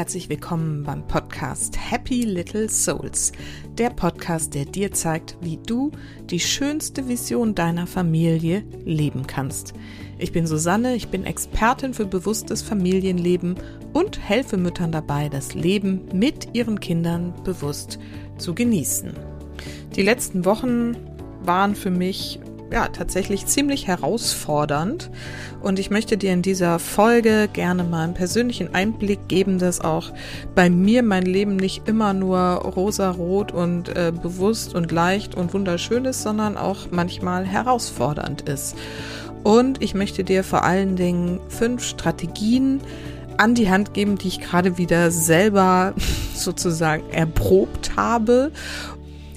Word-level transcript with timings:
herzlich 0.00 0.30
willkommen 0.30 0.82
beim 0.82 1.06
Podcast 1.06 1.76
Happy 1.78 2.22
Little 2.22 2.70
Souls. 2.70 3.32
Der 3.76 3.90
Podcast, 3.90 4.54
der 4.54 4.64
dir 4.64 4.92
zeigt, 4.92 5.36
wie 5.42 5.58
du 5.58 5.90
die 6.30 6.40
schönste 6.40 7.06
Vision 7.06 7.54
deiner 7.54 7.86
Familie 7.86 8.64
leben 8.86 9.26
kannst. 9.26 9.74
Ich 10.18 10.32
bin 10.32 10.46
Susanne, 10.46 10.94
ich 10.94 11.08
bin 11.08 11.26
Expertin 11.26 11.92
für 11.92 12.06
bewusstes 12.06 12.62
Familienleben 12.62 13.56
und 13.92 14.18
helfe 14.26 14.56
Müttern 14.56 14.90
dabei, 14.90 15.28
das 15.28 15.52
Leben 15.52 16.06
mit 16.14 16.48
ihren 16.54 16.80
Kindern 16.80 17.34
bewusst 17.44 17.98
zu 18.38 18.54
genießen. 18.54 19.12
Die 19.96 20.02
letzten 20.02 20.46
Wochen 20.46 20.96
waren 21.42 21.74
für 21.74 21.90
mich 21.90 22.40
ja 22.70 22.88
tatsächlich 22.88 23.46
ziemlich 23.46 23.86
herausfordernd. 23.86 25.10
Und 25.60 25.78
ich 25.78 25.90
möchte 25.90 26.16
dir 26.16 26.32
in 26.32 26.42
dieser 26.42 26.78
Folge 26.78 27.48
gerne 27.52 27.84
mal 27.84 28.04
einen 28.04 28.14
persönlichen 28.14 28.74
Einblick 28.74 29.28
geben, 29.28 29.58
dass 29.58 29.80
auch 29.80 30.12
bei 30.54 30.70
mir 30.70 31.02
mein 31.02 31.24
Leben 31.24 31.56
nicht 31.56 31.86
immer 31.88 32.12
nur 32.12 32.38
rosa-rot 32.38 33.52
und 33.52 33.88
äh, 33.90 34.12
bewusst 34.12 34.74
und 34.74 34.92
leicht 34.92 35.34
und 35.34 35.52
wunderschön 35.52 36.04
ist, 36.04 36.22
sondern 36.22 36.56
auch 36.56 36.90
manchmal 36.90 37.44
herausfordernd 37.44 38.42
ist. 38.42 38.76
Und 39.42 39.82
ich 39.82 39.94
möchte 39.94 40.24
dir 40.24 40.44
vor 40.44 40.64
allen 40.64 40.96
Dingen 40.96 41.40
fünf 41.48 41.84
Strategien 41.84 42.80
an 43.38 43.54
die 43.54 43.70
Hand 43.70 43.94
geben, 43.94 44.18
die 44.18 44.28
ich 44.28 44.40
gerade 44.40 44.76
wieder 44.76 45.10
selber 45.10 45.94
sozusagen 46.34 47.08
erprobt 47.10 47.96
habe, 47.96 48.52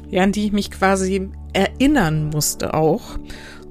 ja, 0.09 0.23
an 0.23 0.31
die 0.31 0.45
ich 0.45 0.51
mich 0.51 0.71
quasi 0.71 1.31
erinnern 1.53 2.29
musste 2.29 2.73
auch. 2.73 3.17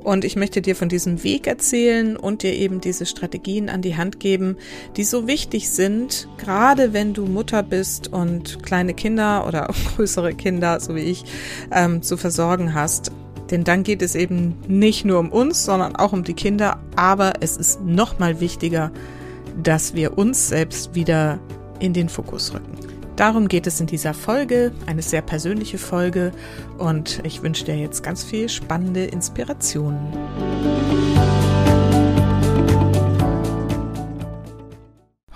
Und 0.03 0.25
ich 0.25 0.35
möchte 0.35 0.63
dir 0.63 0.75
von 0.75 0.89
diesem 0.89 1.23
Weg 1.23 1.47
erzählen 1.47 2.17
und 2.17 2.43
dir 2.43 2.53
eben 2.55 2.81
diese 2.81 3.07
Strategien 3.07 3.69
an 3.69 3.83
die 3.83 3.97
Hand 3.97 4.19
geben, 4.19 4.57
die 4.97 5.05
so 5.05 5.29
wichtig 5.29 5.71
sind, 5.71 6.29
gerade 6.39 6.93
wenn 6.93 7.15
du 7.15 7.27
Mutter 7.27 7.63
bist 7.63 8.13
und 8.13 8.63
kleine 8.65 8.95
Kinder 8.95 9.47
oder 9.47 9.69
größere 9.97 10.35
Kinder, 10.35 10.81
so 10.81 10.97
wie 10.97 11.03
ich, 11.03 11.25
ähm, 11.71 12.03
zu 12.03 12.17
versorgen 12.17 12.75
hast. 12.75 13.13
Denn 13.51 13.65
dann 13.65 13.83
geht 13.83 14.03
es 14.03 14.15
eben 14.15 14.57
nicht 14.67 15.05
nur 15.05 15.21
um 15.21 15.31
uns, 15.31 15.65
sondern 15.65 15.95
auch 15.95 16.13
um 16.13 16.25
die 16.25 16.35
Kinder. 16.35 16.81
Aber 16.97 17.35
es 17.41 17.57
ist 17.57 17.83
nochmal 17.83 18.41
wichtiger, 18.41 18.91
dass 19.63 19.95
wir 19.95 20.19
uns 20.19 20.49
selbst 20.49 20.95
wieder 20.95 21.39
in 21.79 21.93
den 21.93 22.09
Fokus 22.09 22.55
rücken. 22.55 22.92
Darum 23.23 23.47
geht 23.47 23.69
es 23.69 23.79
in 23.79 23.87
dieser 23.87 24.15
Folge, 24.15 24.73
eine 24.87 25.01
sehr 25.01 25.23
persönliche 25.23 25.79
Folge 25.79 26.33
und 26.79 27.21
ich 27.23 27.41
wünsche 27.41 27.65
dir 27.65 27.77
jetzt 27.77 28.03
ganz 28.03 28.25
viel 28.25 28.49
spannende 28.49 29.05
Inspirationen. 29.05 30.13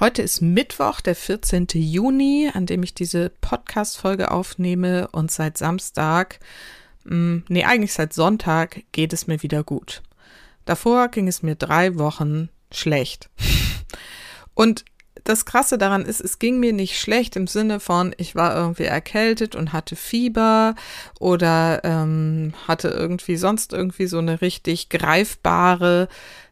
Heute 0.01 0.23
ist 0.23 0.41
Mittwoch, 0.41 1.01
der 1.01 1.15
14. 1.15 1.69
Juni, 1.75 2.51
an 2.53 2.67
dem 2.67 2.83
ich 2.83 2.93
diese 2.93 3.31
Podcast-Folge 3.41 4.33
aufnehme 4.33 5.07
und 5.13 5.31
seit 5.31 5.57
Samstag, 5.57 6.41
mh, 7.05 7.11
hm, 7.13 7.45
nee, 7.49 7.63
eigentlich 7.63 7.93
seit 7.93 8.13
Sonntag 8.13 8.83
geht 8.91 9.13
es 9.13 9.29
mir 9.29 9.45
wieder 9.45 9.63
gut. 9.63 10.03
Davor 10.65 11.07
ging 11.07 11.29
es 11.29 11.45
mir 11.45 11.55
drei 11.55 11.97
Wochen 11.97 12.49
schlecht. 12.73 13.31
Und 14.55 14.87
das 15.29 15.45
Krasse 15.45 15.79
daran 15.79 16.05
ist, 16.05 16.21
es 16.21 16.39
ging 16.39 16.59
mir 16.59 16.73
nicht 16.73 16.99
schlecht 16.99 17.37
im 17.37 17.47
Sinne 17.47 17.81
von, 17.81 18.15
ich 18.17 18.35
war 18.35 18.55
irgendwie 18.57 18.85
erkältet 18.85 19.55
und 19.55 19.73
hatte 19.73 19.97
Fieber 19.97 20.75
oder 21.19 21.83
ähm, 21.85 22.55
hatte 22.67 22.89
irgendwie 22.89 23.37
sonst 23.37 23.73
irgendwie 23.73 24.07
so 24.07 24.19
eine 24.19 24.41
richtig 24.41 24.89
greifbare 24.89 26.09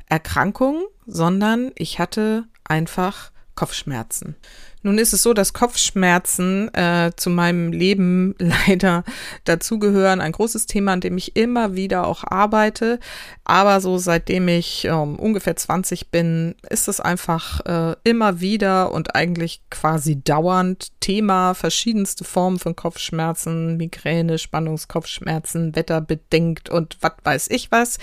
Erkrankung, 0.08 0.84
sondern 1.06 1.72
ich 1.76 1.98
hatte 1.98 2.44
einfach 2.64 3.30
Kopfschmerzen. 3.54 4.36
Nun 4.84 4.98
ist 4.98 5.14
es 5.14 5.22
so, 5.22 5.32
dass 5.32 5.54
Kopfschmerzen 5.54 6.72
äh, 6.74 7.10
zu 7.16 7.30
meinem 7.30 7.72
Leben 7.72 8.34
leider 8.66 9.02
dazugehören. 9.44 10.20
Ein 10.20 10.32
großes 10.32 10.66
Thema, 10.66 10.92
an 10.92 11.00
dem 11.00 11.16
ich 11.16 11.36
immer 11.36 11.74
wieder 11.74 12.06
auch 12.06 12.22
arbeite. 12.22 13.00
Aber 13.44 13.80
so 13.80 13.96
seitdem 13.96 14.46
ich 14.48 14.84
ähm, 14.84 15.16
ungefähr 15.16 15.56
20 15.56 16.10
bin, 16.10 16.54
ist 16.68 16.88
es 16.88 17.00
einfach 17.00 17.64
äh, 17.64 17.96
immer 18.04 18.40
wieder 18.40 18.92
und 18.92 19.14
eigentlich 19.14 19.62
quasi 19.70 20.22
dauernd 20.22 20.92
Thema. 21.00 21.54
Verschiedenste 21.54 22.24
Formen 22.24 22.58
von 22.58 22.76
Kopfschmerzen, 22.76 23.78
Migräne, 23.78 24.38
Spannungskopfschmerzen, 24.38 25.74
wetterbedingt 25.74 26.68
und 26.68 26.98
was 27.00 27.12
weiß 27.24 27.48
ich 27.50 27.72
was. 27.72 27.96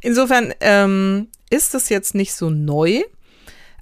Insofern 0.00 0.54
ähm, 0.60 1.26
ist 1.50 1.74
es 1.74 1.88
jetzt 1.88 2.14
nicht 2.14 2.34
so 2.34 2.50
neu. 2.50 3.02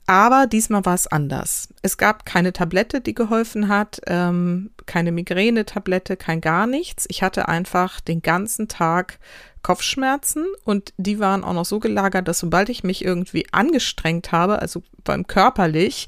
Aber 0.09 0.47
diesmal 0.47 0.87
war 0.87 0.95
es 0.95 1.07
anders. 1.07 1.69
Es 1.83 1.99
gab 1.99 2.25
keine 2.25 2.55
Tablette, 2.55 3.03
die 3.03 3.13
geholfen 3.13 3.69
hat, 3.69 4.01
ähm, 4.07 4.71
keine 4.87 5.13
Migränetablette, 5.13 6.17
kein 6.17 6.41
gar 6.41 6.67
nichts. 6.67 7.05
Ich 7.11 7.23
hatte 7.23 7.47
einfach 7.47 8.01
den 8.01 8.23
ganzen 8.23 8.69
Tag 8.69 9.19
Kopfschmerzen 9.61 10.47
und 10.65 10.95
die 10.97 11.19
waren 11.19 11.45
auch 11.45 11.53
noch 11.53 11.67
so 11.67 11.79
gelagert, 11.79 12.27
dass 12.27 12.39
sobald 12.39 12.71
ich 12.71 12.85
mich 12.85 13.05
irgendwie 13.05 13.49
angestrengt 13.53 14.33
habe, 14.33 14.63
also 14.63 14.83
beim 15.05 15.27
körperlich, 15.27 16.07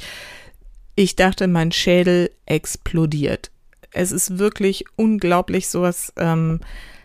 ich 0.94 1.14
dachte, 1.14 1.46
mein 1.46 1.70
Schädel 1.70 2.30
explodiert. 2.46 3.50
Es 3.92 4.12
ist 4.12 4.38
wirklich 4.38 4.86
unglaublich, 4.96 5.68
sowas 5.68 6.14
ähm, 6.16 6.60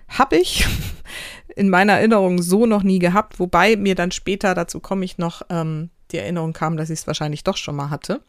habe 0.07 0.37
ich 0.37 0.65
in 1.57 1.69
meiner 1.69 1.93
Erinnerung 1.93 2.41
so 2.41 2.65
noch 2.65 2.83
nie 2.83 2.99
gehabt, 2.99 3.37
wobei 3.37 3.75
mir 3.75 3.95
dann 3.95 4.11
später, 4.11 4.53
dazu 4.53 4.79
komme 4.79 5.03
ich 5.03 5.17
noch, 5.17 5.41
ähm, 5.49 5.89
die 6.11 6.17
Erinnerung 6.17 6.53
kam, 6.53 6.77
dass 6.77 6.89
ich 6.89 6.99
es 6.99 7.07
wahrscheinlich 7.07 7.43
doch 7.43 7.57
schon 7.57 7.75
mal 7.75 7.89
hatte. 7.89 8.21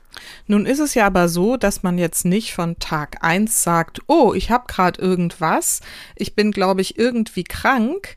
Nun 0.47 0.65
ist 0.65 0.79
es 0.79 0.93
ja 0.93 1.05
aber 1.05 1.29
so, 1.29 1.57
dass 1.57 1.83
man 1.83 1.97
jetzt 1.97 2.25
nicht 2.25 2.53
von 2.53 2.79
Tag 2.79 3.17
eins 3.21 3.63
sagt, 3.63 4.01
oh, 4.07 4.33
ich 4.33 4.49
habe 4.49 4.65
gerade 4.67 5.01
irgendwas, 5.01 5.81
ich 6.15 6.35
bin, 6.35 6.51
glaube 6.51 6.81
ich, 6.81 6.97
irgendwie 6.97 7.43
krank, 7.43 8.15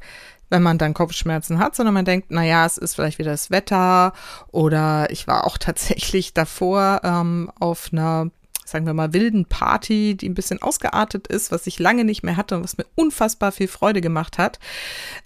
wenn 0.50 0.62
man 0.62 0.78
dann 0.78 0.94
Kopfschmerzen 0.94 1.58
hat, 1.58 1.74
sondern 1.74 1.94
man 1.94 2.04
denkt, 2.04 2.28
na 2.30 2.44
ja, 2.44 2.64
es 2.64 2.78
ist 2.78 2.94
vielleicht 2.94 3.18
wieder 3.18 3.32
das 3.32 3.50
Wetter 3.50 4.12
oder 4.50 5.10
ich 5.10 5.26
war 5.26 5.46
auch 5.46 5.58
tatsächlich 5.58 6.34
davor 6.34 7.00
ähm, 7.04 7.50
auf 7.58 7.90
einer 7.92 8.30
sagen 8.70 8.86
wir 8.86 8.94
mal, 8.94 9.12
wilden 9.12 9.44
Party, 9.46 10.16
die 10.16 10.28
ein 10.28 10.34
bisschen 10.34 10.62
ausgeartet 10.62 11.26
ist, 11.26 11.50
was 11.50 11.66
ich 11.66 11.78
lange 11.78 12.04
nicht 12.04 12.22
mehr 12.22 12.36
hatte 12.36 12.56
und 12.56 12.64
was 12.64 12.78
mir 12.78 12.86
unfassbar 12.94 13.52
viel 13.52 13.68
Freude 13.68 14.00
gemacht 14.00 14.38
hat. 14.38 14.58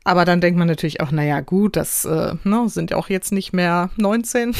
Aber 0.04 0.24
dann 0.24 0.40
denkt 0.40 0.58
man 0.58 0.68
natürlich 0.68 1.00
auch, 1.00 1.10
naja, 1.10 1.40
gut, 1.40 1.76
das 1.76 2.04
äh, 2.04 2.34
ne, 2.44 2.68
sind 2.68 2.90
ja 2.90 2.96
auch 2.96 3.08
jetzt 3.08 3.32
nicht 3.32 3.52
mehr 3.52 3.90
19. 3.96 4.54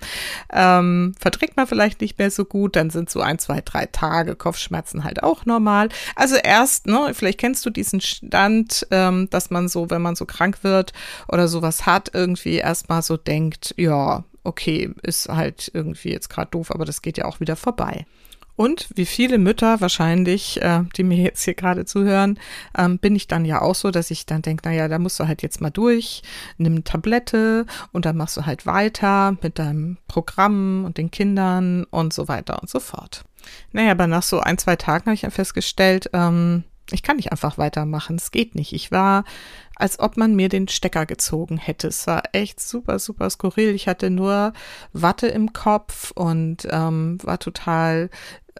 ähm, 0.52 1.14
verträgt 1.18 1.56
man 1.56 1.66
vielleicht 1.66 2.00
nicht 2.00 2.18
mehr 2.18 2.30
so 2.30 2.44
gut, 2.44 2.76
dann 2.76 2.90
sind 2.90 3.10
so 3.10 3.20
ein, 3.20 3.38
zwei, 3.38 3.60
drei 3.60 3.86
Tage 3.86 4.36
Kopfschmerzen 4.36 5.04
halt 5.04 5.22
auch 5.22 5.44
normal. 5.46 5.88
Also 6.14 6.36
erst, 6.36 6.86
ne, 6.86 7.12
vielleicht 7.14 7.38
kennst 7.38 7.64
du 7.66 7.70
diesen 7.70 8.00
Stand, 8.00 8.86
ähm, 8.90 9.28
dass 9.30 9.50
man 9.50 9.68
so, 9.68 9.90
wenn 9.90 10.02
man 10.02 10.16
so 10.16 10.26
krank 10.26 10.58
wird 10.62 10.92
oder 11.28 11.48
sowas 11.48 11.86
hat, 11.86 12.10
irgendwie 12.12 12.56
erstmal 12.56 13.02
so 13.02 13.16
denkt, 13.16 13.74
ja, 13.76 14.24
okay, 14.44 14.90
ist 15.02 15.28
halt 15.28 15.70
irgendwie 15.74 16.10
jetzt 16.10 16.30
gerade 16.30 16.50
doof, 16.50 16.70
aber 16.70 16.84
das 16.84 17.02
geht 17.02 17.18
ja 17.18 17.24
auch 17.24 17.40
wieder 17.40 17.56
vorbei. 17.56 18.06
Und 18.56 18.88
wie 18.94 19.06
viele 19.06 19.38
Mütter 19.38 19.80
wahrscheinlich, 19.80 20.60
äh, 20.62 20.82
die 20.96 21.04
mir 21.04 21.18
jetzt 21.18 21.44
hier 21.44 21.54
gerade 21.54 21.84
zuhören, 21.84 22.38
ähm, 22.76 22.98
bin 22.98 23.14
ich 23.14 23.28
dann 23.28 23.44
ja 23.44 23.60
auch 23.60 23.74
so, 23.74 23.90
dass 23.90 24.10
ich 24.10 24.26
dann 24.26 24.42
denke, 24.42 24.68
naja, 24.68 24.88
da 24.88 24.98
musst 24.98 25.20
du 25.20 25.28
halt 25.28 25.42
jetzt 25.42 25.60
mal 25.60 25.70
durch, 25.70 26.22
nimm 26.56 26.82
Tablette 26.82 27.66
und 27.92 28.06
dann 28.06 28.16
machst 28.16 28.36
du 28.36 28.46
halt 28.46 28.66
weiter 28.66 29.36
mit 29.42 29.58
deinem 29.58 29.98
Programm 30.08 30.84
und 30.86 30.96
den 30.96 31.10
Kindern 31.10 31.84
und 31.84 32.12
so 32.12 32.28
weiter 32.28 32.60
und 32.60 32.70
so 32.70 32.80
fort. 32.80 33.24
Naja, 33.72 33.92
aber 33.92 34.06
nach 34.06 34.22
so 34.22 34.40
ein, 34.40 34.58
zwei 34.58 34.76
Tagen 34.76 35.06
habe 35.06 35.14
ich 35.14 35.22
ja 35.22 35.30
festgestellt, 35.30 36.10
ähm, 36.12 36.64
ich 36.92 37.02
kann 37.02 37.16
nicht 37.16 37.32
einfach 37.32 37.58
weitermachen. 37.58 38.16
Es 38.16 38.30
geht 38.30 38.54
nicht. 38.54 38.72
Ich 38.72 38.92
war, 38.92 39.24
als 39.74 39.98
ob 39.98 40.16
man 40.16 40.36
mir 40.36 40.48
den 40.48 40.68
Stecker 40.68 41.04
gezogen 41.04 41.58
hätte. 41.58 41.88
Es 41.88 42.06
war 42.06 42.22
echt 42.32 42.60
super, 42.60 42.98
super 42.98 43.28
skurril. 43.28 43.70
Ich 43.70 43.88
hatte 43.88 44.10
nur 44.10 44.52
Watte 44.92 45.26
im 45.26 45.52
Kopf 45.52 46.12
und 46.12 46.66
ähm, 46.70 47.18
war 47.22 47.38
total 47.38 48.08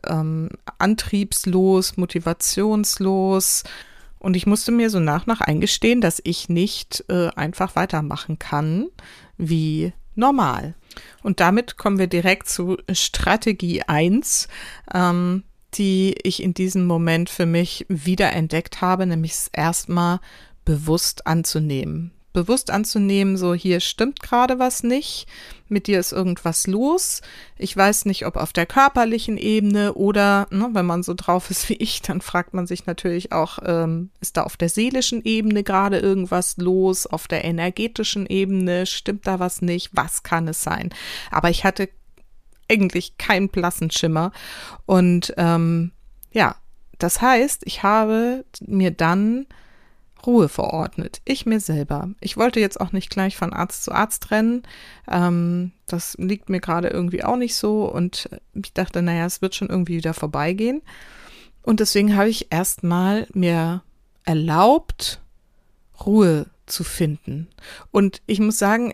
ähm, 0.07 0.51
antriebslos, 0.79 1.97
motivationslos. 1.97 3.65
Und 4.19 4.37
ich 4.37 4.47
musste 4.47 4.73
mir 4.73 4.91
so 4.91 5.01
nach 5.01 5.27
nach 5.27 5.41
eingestehen, 5.41 6.01
dass 6.01 6.21
ich 6.25 6.49
nicht 6.49 7.05
äh, 7.09 7.29
einfach 7.37 7.77
weitermachen 7.77 8.39
kann 8.39 8.89
wie 9.37 9.93
normal. 10.15 10.75
Und 11.23 11.41
damit 11.41 11.77
kommen 11.77 11.99
wir 11.99 12.07
direkt 12.07 12.49
zu 12.49 12.79
Strategie 12.91 13.83
1, 13.83 14.49
ähm, 14.95 15.45
die 15.75 16.15
ich 16.23 16.43
in 16.43 16.55
diesem 16.55 16.87
Moment 16.87 17.29
für 17.29 17.47
mich 17.47 17.85
wiederentdeckt 17.89 18.81
habe, 18.81 19.07
nämlich 19.07 19.35
erstmal 19.53 20.21
bewusst 20.65 21.27
anzunehmen 21.27 22.13
bewusst 22.37 22.71
anzunehmen, 22.71 23.39
so 23.39 23.55
hier 23.55 23.81
stimmt 23.81 24.21
gerade 24.21 24.59
was 24.59 24.83
nicht, 24.83 25.27
mit 25.69 25.87
dir 25.87 25.99
ist 25.99 26.13
irgendwas 26.13 26.67
los. 26.67 27.23
Ich 27.57 27.75
weiß 27.75 28.05
nicht, 28.05 28.27
ob 28.27 28.37
auf 28.37 28.53
der 28.53 28.67
körperlichen 28.67 29.39
Ebene 29.39 29.95
oder, 29.95 30.47
ne, 30.51 30.69
wenn 30.73 30.85
man 30.85 31.03
so 31.03 31.15
drauf 31.15 31.49
ist 31.51 31.71
wie 31.71 31.77
ich, 31.77 32.03
dann 32.03 32.21
fragt 32.21 32.53
man 32.53 32.67
sich 32.67 32.85
natürlich 32.85 33.33
auch, 33.33 33.59
ähm, 33.65 34.11
ist 34.21 34.37
da 34.37 34.43
auf 34.43 34.59
der 34.59 34.69
seelischen 34.69 35.25
Ebene 35.25 35.65
gerade 35.65 35.99
irgendwas 35.99 36.59
los, 36.59 37.07
auf 37.07 37.27
der 37.27 37.43
energetischen 37.43 38.27
Ebene 38.27 38.85
stimmt 38.85 39.27
da 39.27 39.41
was 39.41 39.63
nicht, 39.63 39.89
was 39.95 40.23
kann 40.23 40.47
es 40.47 40.63
sein? 40.63 40.91
Aber 41.31 41.49
ich 41.49 41.65
hatte 41.65 41.89
eigentlich 42.71 43.17
keinen 43.17 43.49
blassen 43.49 43.91
Schimmer 43.91 44.31
und 44.85 45.33
ähm, 45.39 45.93
ja, 46.33 46.57
das 46.99 47.23
heißt, 47.23 47.63
ich 47.65 47.83
habe 47.83 48.45
mir 48.61 48.91
dann 48.91 49.47
Ruhe 50.27 50.49
verordnet. 50.49 51.21
Ich 51.25 51.47
mir 51.47 51.61
selber. 51.61 52.11
Ich 52.21 52.37
wollte 52.37 52.61
jetzt 52.61 52.81
auch 52.81 52.93
nicht 52.93 53.11
gleich 53.11 53.37
von 53.37 53.53
Arzt 53.53 53.85
zu 53.85 53.93
Arzt 53.93 54.31
rennen. 54.31 54.63
Ähm, 55.11 55.73
das 55.87 56.17
liegt 56.19 56.49
mir 56.49 56.61
gerade 56.61 56.89
irgendwie 56.89 57.25
auch 57.25 57.37
nicht 57.37 57.57
so. 57.57 57.85
Und 57.85 58.29
ich 58.55 58.73
dachte, 58.73 59.03
naja, 59.03 59.27
es 59.27 59.43
wird 59.43 59.55
schon 59.55 59.69
irgendwie 59.69 59.97
wieder 59.97 60.15
vorbeigehen. 60.15 60.83
Und 61.63 61.81
deswegen 61.81 62.17
habe 62.17 62.29
ich 62.29 62.53
erstmal 62.53 63.27
mir 63.33 63.83
erlaubt, 64.25 65.21
Ruhe 66.05 66.47
zu 66.67 66.85
finden. 66.85 67.49
Und 67.91 68.21
ich 68.27 68.41
muss 68.41 68.59
sagen, 68.59 68.93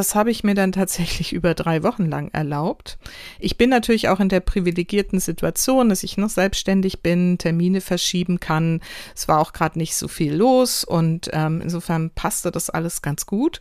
das 0.00 0.14
habe 0.14 0.30
ich 0.30 0.44
mir 0.44 0.54
dann 0.54 0.72
tatsächlich 0.72 1.32
über 1.34 1.54
drei 1.54 1.82
Wochen 1.82 2.06
lang 2.06 2.30
erlaubt. 2.32 2.98
Ich 3.38 3.58
bin 3.58 3.68
natürlich 3.68 4.08
auch 4.08 4.18
in 4.18 4.30
der 4.30 4.40
privilegierten 4.40 5.20
Situation, 5.20 5.90
dass 5.90 6.02
ich 6.02 6.16
noch 6.16 6.30
selbstständig 6.30 7.02
bin, 7.02 7.36
Termine 7.36 7.82
verschieben 7.82 8.40
kann. 8.40 8.80
Es 9.14 9.28
war 9.28 9.38
auch 9.38 9.52
gerade 9.52 9.78
nicht 9.78 9.94
so 9.94 10.08
viel 10.08 10.34
los 10.34 10.84
und 10.84 11.28
ähm, 11.34 11.60
insofern 11.60 12.10
passte 12.10 12.50
das 12.50 12.70
alles 12.70 13.02
ganz 13.02 13.26
gut. 13.26 13.60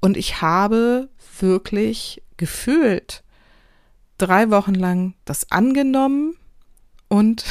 Und 0.00 0.18
ich 0.18 0.42
habe 0.42 1.08
wirklich 1.40 2.22
gefühlt 2.36 3.22
drei 4.18 4.50
Wochen 4.50 4.74
lang 4.74 5.14
das 5.24 5.50
angenommen 5.50 6.36
und 7.08 7.44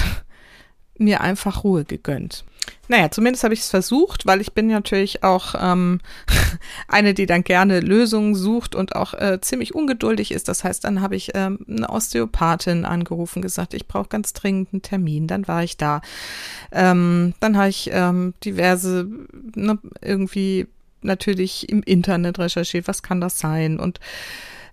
mir 1.00 1.22
einfach 1.22 1.64
Ruhe 1.64 1.84
gegönnt. 1.84 2.46
Naja, 2.88 3.12
zumindest 3.12 3.44
habe 3.44 3.54
ich 3.54 3.62
es 3.62 3.70
versucht, 3.70 4.26
weil 4.26 4.42
ich 4.42 4.54
bin 4.54 4.68
natürlich 4.68 5.24
auch 5.24 5.56
ähm, 5.60 6.00
eine, 6.88 7.14
die 7.14 7.26
dann 7.26 7.44
gerne 7.44 7.80
Lösungen 7.80 8.36
sucht 8.36 8.76
und 8.76 8.96
auch 8.96 9.14
äh, 9.14 9.40
ziemlich 9.42 9.76
ungeduldig 9.76 10.32
ist. 10.32 10.48
Das 10.48 10.64
heißt, 10.64 10.84
dann 10.84 11.02
habe 11.02 11.16
ich 11.16 11.32
ähm, 11.36 11.60
eine 11.68 11.90
Osteopathin 11.90 12.86
angerufen, 12.86 13.42
gesagt, 13.42 13.74
ich 13.74 13.88
brauche 13.88 14.10
ganz 14.10 14.34
dringend 14.34 14.70
einen 14.74 14.82
Termin. 14.82 15.28
Dann 15.28 15.48
war 15.48 15.64
ich 15.64 15.78
da. 15.78 16.02
Ähm, 16.72 17.34
dann 17.40 17.58
habe 17.58 17.70
ich 17.70 17.90
ähm, 17.94 18.34
diverse 18.44 19.08
ne, 19.56 19.78
irgendwie 20.02 20.68
natürlich 21.02 21.70
im 21.70 21.84
Internet 21.84 22.40
recherchiert, 22.40 22.88
was 22.88 23.04
kann 23.04 23.22
das 23.22 23.40
sein 23.40 23.80
und 23.80 24.00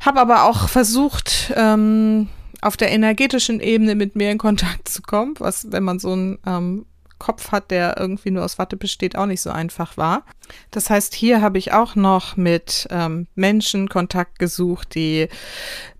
habe 0.00 0.20
aber 0.20 0.44
auch 0.44 0.68
versucht, 0.68 1.52
ähm, 1.56 2.28
auf 2.60 2.76
der 2.76 2.90
energetischen 2.90 3.60
Ebene 3.60 3.94
mit 3.94 4.16
mir 4.16 4.30
in 4.30 4.38
Kontakt 4.38 4.88
zu 4.88 5.02
kommen, 5.02 5.34
was, 5.38 5.70
wenn 5.72 5.84
man 5.84 5.98
so 5.98 6.14
ein 6.14 6.38
ähm, 6.46 6.86
Kopf 7.18 7.52
hat, 7.52 7.70
der 7.70 7.96
irgendwie 7.98 8.30
nur 8.30 8.44
aus 8.44 8.58
Watte 8.58 8.76
besteht, 8.76 9.16
auch 9.16 9.26
nicht 9.26 9.40
so 9.40 9.50
einfach 9.50 9.96
war. 9.96 10.24
Das 10.70 10.90
heißt, 10.90 11.14
hier 11.14 11.40
habe 11.40 11.58
ich 11.58 11.72
auch 11.72 11.94
noch 11.94 12.36
mit 12.36 12.86
ähm, 12.90 13.26
Menschen 13.34 13.88
Kontakt 13.88 14.38
gesucht, 14.38 14.94
die 14.94 15.28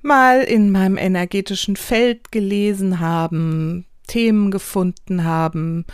mal 0.02 0.42
in 0.42 0.70
meinem 0.70 0.98
energetischen 0.98 1.76
Feld 1.76 2.32
gelesen 2.32 3.00
haben, 3.00 3.86
Themen 4.06 4.50
gefunden 4.50 5.24
haben, 5.24 5.84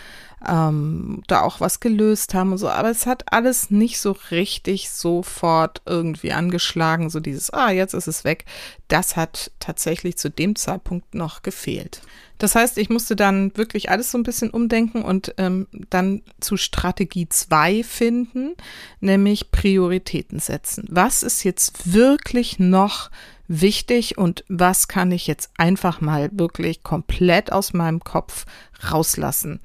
ähm, 0.48 1.22
da 1.26 1.42
auch 1.42 1.60
was 1.60 1.80
gelöst 1.80 2.34
haben 2.34 2.52
und 2.52 2.58
so. 2.58 2.68
Aber 2.68 2.90
es 2.90 3.06
hat 3.06 3.32
alles 3.32 3.70
nicht 3.70 4.00
so 4.00 4.16
richtig 4.30 4.90
sofort 4.90 5.82
irgendwie 5.86 6.32
angeschlagen, 6.32 7.10
so 7.10 7.20
dieses, 7.20 7.50
ah, 7.50 7.70
jetzt 7.70 7.94
ist 7.94 8.08
es 8.08 8.24
weg. 8.24 8.44
Das 8.88 9.16
hat 9.16 9.50
tatsächlich 9.60 10.16
zu 10.18 10.30
dem 10.30 10.56
Zeitpunkt 10.56 11.14
noch 11.14 11.42
gefehlt. 11.42 12.02
Das 12.42 12.56
heißt, 12.56 12.76
ich 12.78 12.90
musste 12.90 13.14
dann 13.14 13.56
wirklich 13.56 13.90
alles 13.90 14.10
so 14.10 14.18
ein 14.18 14.24
bisschen 14.24 14.50
umdenken 14.50 15.02
und 15.02 15.32
ähm, 15.38 15.68
dann 15.90 16.22
zu 16.40 16.56
Strategie 16.56 17.28
2 17.28 17.84
finden, 17.84 18.54
nämlich 18.98 19.52
Prioritäten 19.52 20.40
setzen. 20.40 20.84
Was 20.90 21.22
ist 21.22 21.44
jetzt 21.44 21.92
wirklich 21.92 22.58
noch 22.58 23.12
wichtig 23.46 24.18
und 24.18 24.44
was 24.48 24.88
kann 24.88 25.12
ich 25.12 25.28
jetzt 25.28 25.50
einfach 25.56 26.00
mal 26.00 26.30
wirklich 26.32 26.82
komplett 26.82 27.52
aus 27.52 27.74
meinem 27.74 28.00
Kopf 28.00 28.44
rauslassen? 28.90 29.60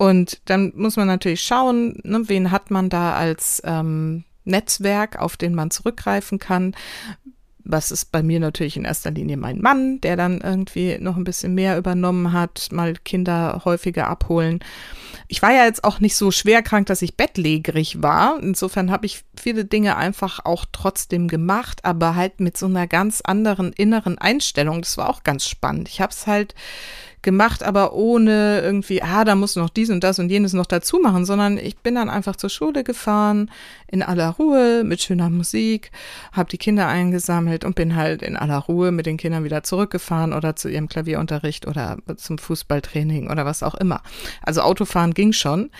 Und 0.00 0.40
dann 0.46 0.72
muss 0.76 0.96
man 0.96 1.06
natürlich 1.08 1.42
schauen, 1.42 2.00
ne, 2.04 2.22
wen 2.26 2.50
hat 2.50 2.70
man 2.70 2.88
da 2.88 3.12
als 3.12 3.60
ähm, 3.66 4.24
Netzwerk, 4.46 5.18
auf 5.18 5.36
den 5.36 5.54
man 5.54 5.70
zurückgreifen 5.70 6.38
kann. 6.38 6.74
Was 7.64 7.90
ist 7.90 8.10
bei 8.10 8.22
mir 8.22 8.40
natürlich 8.40 8.78
in 8.78 8.86
erster 8.86 9.10
Linie 9.10 9.36
mein 9.36 9.60
Mann, 9.60 10.00
der 10.00 10.16
dann 10.16 10.40
irgendwie 10.40 10.96
noch 10.98 11.18
ein 11.18 11.24
bisschen 11.24 11.54
mehr 11.54 11.76
übernommen 11.76 12.32
hat, 12.32 12.68
mal 12.72 12.94
Kinder 12.94 13.60
häufiger 13.66 14.06
abholen. 14.06 14.60
Ich 15.28 15.42
war 15.42 15.52
ja 15.52 15.66
jetzt 15.66 15.84
auch 15.84 16.00
nicht 16.00 16.16
so 16.16 16.30
schwer 16.30 16.62
krank, 16.62 16.86
dass 16.86 17.02
ich 17.02 17.18
bettlägerig 17.18 18.02
war. 18.02 18.38
Insofern 18.40 18.90
habe 18.90 19.04
ich 19.04 19.22
viele 19.38 19.66
Dinge 19.66 19.98
einfach 19.98 20.46
auch 20.46 20.64
trotzdem 20.72 21.28
gemacht, 21.28 21.84
aber 21.84 22.14
halt 22.14 22.40
mit 22.40 22.56
so 22.56 22.64
einer 22.64 22.86
ganz 22.86 23.20
anderen 23.20 23.70
inneren 23.74 24.16
Einstellung. 24.16 24.80
Das 24.80 24.96
war 24.96 25.10
auch 25.10 25.24
ganz 25.24 25.46
spannend. 25.46 25.90
Ich 25.90 26.00
habe 26.00 26.10
es 26.10 26.26
halt 26.26 26.54
gemacht, 27.22 27.62
aber 27.62 27.92
ohne 27.92 28.60
irgendwie, 28.60 29.02
ah, 29.02 29.24
da 29.24 29.34
muss 29.34 29.56
noch 29.56 29.70
dies 29.70 29.90
und 29.90 30.02
das 30.02 30.18
und 30.18 30.30
jenes 30.30 30.52
noch 30.52 30.66
dazu 30.66 30.98
machen, 30.98 31.24
sondern 31.24 31.58
ich 31.58 31.78
bin 31.78 31.94
dann 31.94 32.08
einfach 32.08 32.36
zur 32.36 32.50
Schule 32.50 32.84
gefahren, 32.84 33.50
in 33.88 34.02
aller 34.02 34.30
Ruhe, 34.30 34.84
mit 34.84 35.02
schöner 35.02 35.30
Musik, 35.30 35.90
habe 36.32 36.48
die 36.48 36.58
Kinder 36.58 36.88
eingesammelt 36.88 37.64
und 37.64 37.74
bin 37.74 37.96
halt 37.96 38.22
in 38.22 38.36
aller 38.36 38.58
Ruhe 38.58 38.92
mit 38.92 39.06
den 39.06 39.16
Kindern 39.16 39.44
wieder 39.44 39.62
zurückgefahren 39.62 40.32
oder 40.32 40.56
zu 40.56 40.68
ihrem 40.68 40.88
Klavierunterricht 40.88 41.66
oder 41.66 41.98
zum 42.16 42.38
Fußballtraining 42.38 43.30
oder 43.30 43.44
was 43.44 43.62
auch 43.62 43.74
immer. 43.74 44.02
Also 44.42 44.62
Autofahren 44.62 45.14
ging 45.14 45.32
schon, 45.32 45.70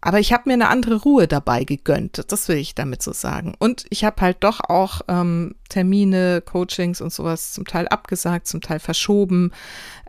aber 0.00 0.20
ich 0.20 0.32
habe 0.32 0.44
mir 0.46 0.52
eine 0.52 0.68
andere 0.68 0.96
Ruhe 0.96 1.26
dabei 1.26 1.64
gegönnt. 1.64 2.24
Das 2.28 2.48
will 2.48 2.58
ich 2.58 2.74
damit 2.74 3.02
so 3.02 3.12
sagen. 3.12 3.54
Und 3.58 3.86
ich 3.90 4.04
habe 4.04 4.20
halt 4.20 4.38
doch 4.40 4.60
auch 4.60 5.00
ähm, 5.08 5.54
Termine, 5.68 6.42
Coachings 6.42 7.00
und 7.00 7.12
sowas 7.12 7.52
zum 7.52 7.64
Teil 7.64 7.88
abgesagt, 7.88 8.46
zum 8.46 8.60
Teil 8.60 8.78
verschoben. 8.78 9.52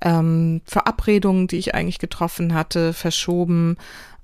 Ähm, 0.01 0.61
Verabredungen, 0.65 1.47
die 1.47 1.57
ich 1.57 1.73
eigentlich 1.73 1.99
getroffen 1.99 2.53
hatte, 2.53 2.93
verschoben, 2.93 3.77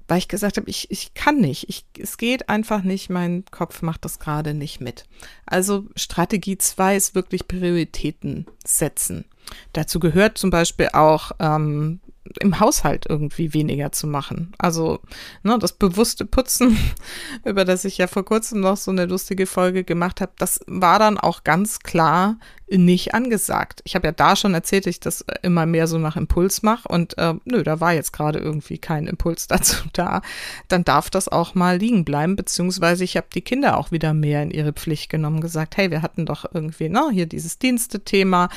weil 0.07 0.17
ich 0.17 0.27
gesagt 0.27 0.57
habe, 0.57 0.69
ich, 0.69 0.91
ich 0.91 1.13
kann 1.13 1.39
nicht. 1.39 1.69
Ich, 1.69 1.85
es 1.97 2.17
geht 2.17 2.49
einfach 2.49 2.83
nicht. 2.83 3.09
Mein 3.09 3.45
Kopf 3.49 3.81
macht 3.81 4.05
das 4.05 4.19
gerade 4.19 4.53
nicht 4.53 4.81
mit. 4.81 5.05
Also 5.45 5.85
Strategie 5.95 6.57
zwei 6.57 6.95
ist 6.95 7.15
wirklich 7.15 7.47
Prioritäten 7.47 8.45
setzen. 8.65 9.25
Dazu 9.71 9.99
gehört 9.99 10.37
zum 10.37 10.49
Beispiel 10.49 10.89
auch 10.93 11.31
ähm, 11.39 11.99
im 12.39 12.59
Haushalt 12.59 13.05
irgendwie 13.07 13.53
weniger 13.53 13.91
zu 13.91 14.07
machen. 14.07 14.53
Also 14.57 14.99
ne, 15.43 15.57
das 15.59 15.73
bewusste 15.73 16.25
Putzen, 16.25 16.77
über 17.45 17.65
das 17.65 17.85
ich 17.85 17.97
ja 17.97 18.07
vor 18.07 18.23
kurzem 18.23 18.61
noch 18.61 18.77
so 18.77 18.91
eine 18.91 19.05
lustige 19.05 19.45
Folge 19.45 19.83
gemacht 19.83 20.21
habe, 20.21 20.31
das 20.37 20.61
war 20.67 20.99
dann 20.99 21.17
auch 21.17 21.43
ganz 21.43 21.79
klar 21.79 22.37
nicht 22.77 23.13
angesagt. 23.13 23.81
Ich 23.83 23.95
habe 23.95 24.07
ja 24.07 24.11
da 24.11 24.35
schon 24.35 24.53
erzählt, 24.53 24.87
ich 24.87 24.99
das 24.99 25.25
immer 25.41 25.65
mehr 25.65 25.87
so 25.87 25.97
nach 25.97 26.15
Impuls 26.15 26.63
mache 26.63 26.87
und 26.87 27.17
äh, 27.17 27.33
nö, 27.45 27.63
da 27.63 27.79
war 27.79 27.93
jetzt 27.93 28.13
gerade 28.13 28.39
irgendwie 28.39 28.77
kein 28.77 29.07
Impuls 29.07 29.47
dazu 29.47 29.83
da. 29.93 30.21
Dann 30.67 30.83
darf 30.83 31.09
das 31.09 31.27
auch 31.27 31.55
mal 31.55 31.77
liegen 31.77 32.05
bleiben, 32.05 32.35
beziehungsweise 32.35 33.03
ich 33.03 33.17
habe 33.17 33.27
die 33.33 33.41
Kinder 33.41 33.77
auch 33.77 33.91
wieder 33.91 34.13
mehr 34.13 34.41
in 34.41 34.51
ihre 34.51 34.73
Pflicht 34.73 35.09
genommen, 35.09 35.41
gesagt, 35.41 35.77
hey, 35.77 35.91
wir 35.91 36.01
hatten 36.01 36.25
doch 36.25 36.45
irgendwie, 36.53 36.89
ne, 36.89 37.09
hier 37.11 37.25
dieses 37.25 37.59
Dienstethema 37.59 38.49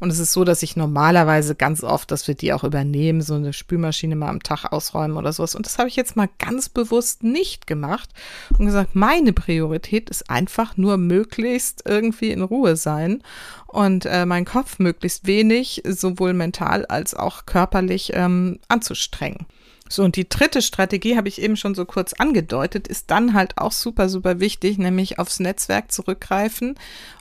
und 0.00 0.10
es 0.10 0.18
ist 0.18 0.32
so, 0.32 0.44
dass 0.44 0.62
ich 0.62 0.76
normalerweise 0.76 1.54
ganz 1.54 1.82
oft, 1.82 2.10
dass 2.10 2.28
wir 2.28 2.34
die 2.34 2.52
auch 2.52 2.64
übernehmen, 2.64 3.05
so 3.20 3.34
eine 3.34 3.52
Spülmaschine 3.52 4.16
mal 4.16 4.28
am 4.28 4.42
Tag 4.42 4.72
ausräumen 4.72 5.16
oder 5.16 5.32
sowas 5.32 5.54
und 5.54 5.66
das 5.66 5.78
habe 5.78 5.88
ich 5.88 5.96
jetzt 5.96 6.16
mal 6.16 6.28
ganz 6.38 6.68
bewusst 6.68 7.22
nicht 7.22 7.66
gemacht 7.66 8.10
und 8.58 8.66
gesagt, 8.66 8.94
meine 8.94 9.32
Priorität 9.32 10.10
ist 10.10 10.30
einfach 10.30 10.76
nur 10.76 10.96
möglichst 10.96 11.82
irgendwie 11.86 12.30
in 12.30 12.42
Ruhe 12.42 12.76
sein 12.76 13.22
und 13.66 14.06
äh, 14.06 14.26
meinen 14.26 14.46
Kopf 14.46 14.78
möglichst 14.78 15.26
wenig, 15.26 15.82
sowohl 15.86 16.32
mental 16.32 16.86
als 16.86 17.14
auch 17.14 17.46
körperlich 17.46 18.12
ähm, 18.14 18.58
anzustrengen. 18.68 19.46
So, 19.88 20.02
und 20.02 20.16
die 20.16 20.28
dritte 20.28 20.62
Strategie 20.62 21.16
habe 21.16 21.28
ich 21.28 21.40
eben 21.40 21.56
schon 21.56 21.74
so 21.74 21.84
kurz 21.84 22.12
angedeutet, 22.14 22.88
ist 22.88 23.10
dann 23.10 23.34
halt 23.34 23.56
auch 23.58 23.72
super, 23.72 24.08
super 24.08 24.40
wichtig, 24.40 24.78
nämlich 24.78 25.18
aufs 25.18 25.38
Netzwerk 25.40 25.92
zurückgreifen 25.92 26.74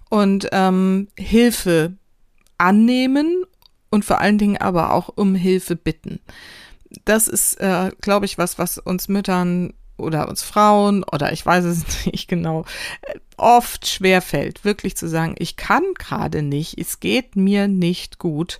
und 0.09 0.49
ähm, 0.51 1.07
Hilfe 1.17 1.93
annehmen 2.57 3.43
und 3.95 4.05
vor 4.05 4.19
allen 4.21 4.37
Dingen 4.37 4.57
aber 4.57 4.93
auch 4.93 5.09
um 5.15 5.33
Hilfe 5.33 5.75
bitten. 5.75 6.19
Das 7.05 7.27
ist, 7.27 7.55
äh, 7.59 7.91
glaube 8.01 8.25
ich, 8.25 8.37
was, 8.37 8.59
was 8.59 8.77
uns 8.77 9.07
Müttern 9.07 9.73
oder 9.97 10.27
uns 10.27 10.43
Frauen 10.43 11.03
oder 11.03 11.31
ich 11.31 11.45
weiß 11.45 11.65
es 11.65 12.05
nicht 12.11 12.27
genau, 12.27 12.65
oft 13.37 13.87
schwer 13.87 14.21
fällt, 14.21 14.65
wirklich 14.65 14.95
zu 14.95 15.07
sagen, 15.07 15.35
ich 15.39 15.55
kann 15.55 15.83
gerade 15.97 16.41
nicht, 16.41 16.77
es 16.77 16.99
geht 16.99 17.35
mir 17.35 17.67
nicht 17.67 18.19
gut 18.19 18.59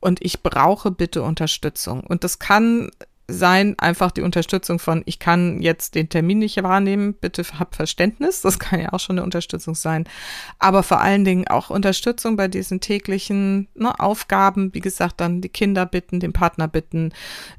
und 0.00 0.24
ich 0.24 0.42
brauche 0.42 0.90
bitte 0.90 1.22
Unterstützung. 1.22 2.00
Und 2.00 2.24
das 2.24 2.38
kann 2.38 2.90
sein 3.30 3.78
einfach 3.78 4.10
die 4.10 4.22
Unterstützung 4.22 4.78
von, 4.78 5.02
ich 5.06 5.18
kann 5.18 5.62
jetzt 5.62 5.94
den 5.94 6.08
Termin 6.08 6.40
nicht 6.40 6.62
wahrnehmen, 6.62 7.14
bitte 7.14 7.42
hab 7.58 7.74
Verständnis, 7.74 8.42
das 8.42 8.58
kann 8.58 8.80
ja 8.80 8.92
auch 8.92 9.00
schon 9.00 9.16
eine 9.16 9.24
Unterstützung 9.24 9.74
sein, 9.74 10.04
aber 10.58 10.82
vor 10.82 11.00
allen 11.00 11.24
Dingen 11.24 11.48
auch 11.48 11.70
Unterstützung 11.70 12.36
bei 12.36 12.48
diesen 12.48 12.80
täglichen 12.80 13.68
ne, 13.74 13.98
Aufgaben, 13.98 14.74
wie 14.74 14.80
gesagt, 14.80 15.20
dann 15.20 15.40
die 15.40 15.48
Kinder 15.48 15.86
bitten, 15.86 16.20
den 16.20 16.32
Partner 16.32 16.68
bitten, 16.68 17.12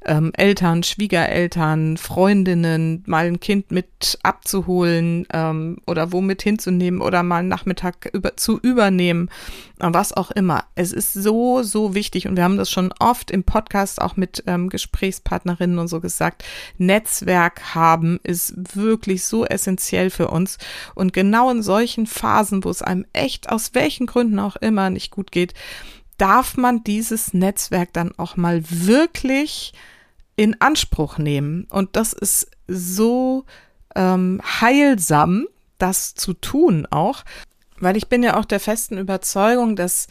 ähm, 0.05 0.31
Eltern, 0.35 0.83
Schwiegereltern, 0.83 1.97
Freundinnen, 1.97 3.03
mal 3.07 3.25
ein 3.25 3.39
Kind 3.39 3.71
mit 3.71 4.19
abzuholen 4.23 5.25
ähm, 5.33 5.77
oder 5.87 6.11
womit 6.11 6.41
hinzunehmen 6.41 7.01
oder 7.01 7.23
mal 7.23 7.37
einen 7.37 7.47
Nachmittag 7.47 8.09
über, 8.13 8.35
zu 8.35 8.59
übernehmen, 8.59 9.29
was 9.77 10.13
auch 10.13 10.31
immer. 10.31 10.65
Es 10.75 10.91
ist 10.91 11.13
so, 11.13 11.63
so 11.63 11.95
wichtig 11.95 12.27
und 12.27 12.35
wir 12.35 12.43
haben 12.43 12.57
das 12.57 12.69
schon 12.69 12.93
oft 12.99 13.31
im 13.31 13.43
Podcast 13.43 14.01
auch 14.01 14.15
mit 14.15 14.43
ähm, 14.47 14.69
Gesprächspartnerinnen 14.69 15.60
und 15.61 15.87
so 15.87 15.99
gesagt. 15.99 16.43
Netzwerk 16.77 17.75
haben 17.75 18.19
ist 18.23 18.75
wirklich 18.75 19.25
so 19.25 19.45
essentiell 19.45 20.09
für 20.09 20.29
uns 20.29 20.57
und 20.95 21.13
genau 21.13 21.49
in 21.49 21.61
solchen 21.61 22.07
Phasen, 22.07 22.63
wo 22.63 22.69
es 22.69 22.81
einem 22.81 23.05
echt 23.13 23.49
aus 23.49 23.73
welchen 23.73 24.07
Gründen 24.07 24.39
auch 24.39 24.55
immer 24.55 24.89
nicht 24.89 25.11
gut 25.11 25.31
geht, 25.31 25.53
darf 26.17 26.57
man 26.57 26.83
dieses 26.83 27.33
Netzwerk 27.33 27.93
dann 27.93 28.11
auch 28.17 28.37
mal 28.37 28.63
wirklich 28.67 29.73
in 30.35 30.59
Anspruch 30.61 31.17
nehmen. 31.17 31.65
Und 31.69 31.95
das 31.95 32.13
ist 32.13 32.49
so 32.67 33.45
ähm, 33.95 34.41
heilsam, 34.61 35.47
das 35.77 36.13
zu 36.13 36.33
tun 36.33 36.87
auch, 36.89 37.23
weil 37.79 37.97
ich 37.97 38.07
bin 38.07 38.23
ja 38.23 38.37
auch 38.37 38.45
der 38.45 38.59
festen 38.59 38.97
Überzeugung, 38.97 39.75
dass 39.75 40.07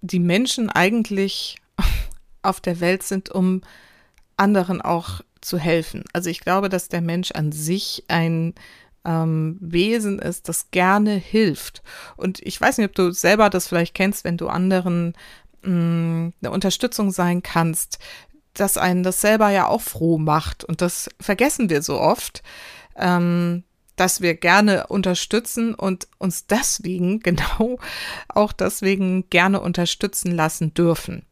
die 0.00 0.20
Menschen 0.20 0.70
eigentlich 0.70 1.56
auf 2.42 2.60
der 2.60 2.80
Welt 2.80 3.02
sind, 3.02 3.30
um 3.30 3.60
anderen 4.36 4.80
auch 4.80 5.20
zu 5.40 5.58
helfen. 5.58 6.04
Also 6.12 6.30
ich 6.30 6.40
glaube, 6.40 6.68
dass 6.68 6.88
der 6.88 7.00
Mensch 7.00 7.30
an 7.32 7.52
sich 7.52 8.04
ein 8.08 8.54
ähm, 9.04 9.56
Wesen 9.60 10.18
ist, 10.18 10.48
das 10.48 10.70
gerne 10.70 11.14
hilft. 11.14 11.82
Und 12.16 12.40
ich 12.40 12.60
weiß 12.60 12.78
nicht, 12.78 12.88
ob 12.88 12.94
du 12.94 13.12
selber 13.12 13.50
das 13.50 13.68
vielleicht 13.68 13.94
kennst, 13.94 14.24
wenn 14.24 14.36
du 14.36 14.48
anderen 14.48 15.14
mh, 15.62 15.70
mm, 15.70 16.32
eine 16.42 16.50
Unterstützung 16.50 17.12
sein 17.12 17.42
kannst, 17.42 17.98
dass 18.54 18.78
einen 18.78 19.02
das 19.02 19.20
selber 19.20 19.50
ja 19.50 19.68
auch 19.68 19.82
froh 19.82 20.18
macht. 20.18 20.64
Und 20.64 20.80
das 20.80 21.08
vergessen 21.20 21.70
wir 21.70 21.82
so 21.82 22.00
oft. 22.00 22.42
Ähm, 22.96 23.62
dass 23.96 24.20
wir 24.20 24.34
gerne 24.34 24.86
unterstützen 24.86 25.74
und 25.74 26.06
uns 26.18 26.46
deswegen, 26.46 27.20
genau 27.22 27.78
auch 28.28 28.52
deswegen 28.52 29.28
gerne 29.30 29.60
unterstützen 29.60 30.30
lassen 30.30 30.74
dürfen. 30.74 31.25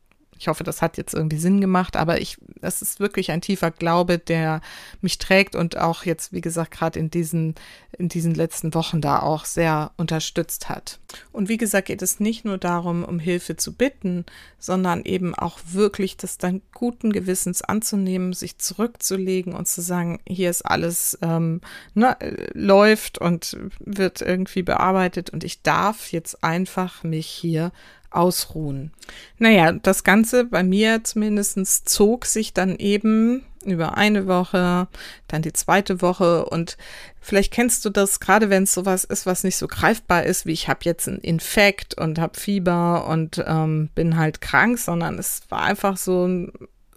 Ich 0.45 0.49
hoffe, 0.49 0.63
das 0.63 0.83
hat 0.83 0.99
jetzt 0.99 1.15
irgendwie 1.15 1.39
Sinn 1.39 1.63
gemacht, 1.63 1.97
aber 1.97 2.21
ich, 2.21 2.37
das 2.61 2.83
ist 2.83 3.01
wirklich 3.01 3.31
ein 3.31 3.41
tiefer 3.41 3.71
Glaube, 3.71 4.19
der 4.19 4.61
mich 5.01 5.17
trägt 5.17 5.57
und 5.57 5.79
auch 5.79 6.05
jetzt, 6.05 6.35
wie 6.35 6.43
gesagt, 6.43 6.71
gerade 6.71 6.99
in 6.99 7.11
diesen, 7.11 7.55
in 7.97 8.11
diesen 8.11 8.35
letzten 8.35 8.75
Wochen 8.75 9.01
da 9.01 9.21
auch 9.21 9.47
sehr 9.47 9.93
unterstützt 9.97 10.69
hat. 10.69 11.01
Und 11.33 11.49
wie 11.49 11.57
gesagt, 11.57 11.87
geht 11.87 12.03
es 12.03 12.21
nicht 12.21 12.45
nur 12.45 12.59
darum, 12.59 13.07
um 13.07 13.19
Hilfe 13.19 13.57
zu 13.57 13.73
bitten, 13.73 14.27
sondern 14.59 15.07
eben 15.07 15.35
auch 15.35 15.59
wirklich 15.73 16.19
das 16.19 16.37
dann 16.37 16.61
guten 16.75 17.11
Gewissens 17.11 17.63
anzunehmen, 17.63 18.35
sich 18.35 18.59
zurückzulegen 18.59 19.55
und 19.55 19.67
zu 19.67 19.81
sagen, 19.81 20.21
hier 20.29 20.51
ist 20.51 20.61
alles, 20.61 21.19
ähm, 21.23 21.63
ne, 21.95 22.19
läuft 22.53 23.17
und 23.17 23.57
wird 23.79 24.21
irgendwie 24.21 24.63
bearbeitet 24.63 25.31
und 25.31 25.43
ich 25.43 25.63
darf 25.63 26.13
jetzt 26.13 26.45
einfach 26.45 27.03
mich 27.03 27.29
hier 27.29 27.73
ausruhen. 28.15 28.93
Naja, 29.39 29.73
das 29.73 30.05
Ganze 30.05 30.45
bei 30.45 30.63
mir 30.63 31.05
zumindest 31.05 31.89
zog 31.89 32.27
sich 32.27 32.53
dann 32.53 32.77
eben 32.77 33.45
über 33.65 33.97
eine 33.97 34.27
Woche, 34.27 34.89
dann 35.29 35.43
die 35.43 35.53
zweite 35.53 36.03
Woche 36.03 36.45
und 36.47 36.77
vielleicht 37.21 37.53
kennst 37.53 37.85
du 37.85 37.91
das, 37.91 38.21
gerade 38.21 38.51
wenn 38.51 38.65
es 38.65 38.75
sowas 38.75 39.05
ist, 39.05 39.27
was 39.27 39.45
nicht 39.45 39.57
so 39.57 39.67
greifbar 39.69 40.25
ist, 40.25 40.47
wie 40.47 40.53
ich 40.53 40.69
habe 40.69 40.81
jetzt 40.83 41.09
einen 41.09 41.19
Infekt 41.19 41.95
und 41.95 42.19
habe 42.19 42.39
Fieber 42.39 43.07
und 43.09 43.43
ähm, 43.47 43.89
bin 43.95 44.19
halt 44.19 44.41
krank, 44.41 44.79
sondern 44.79 45.19
es 45.19 45.43
war 45.49 45.63
einfach 45.63 45.97
so 45.97 46.49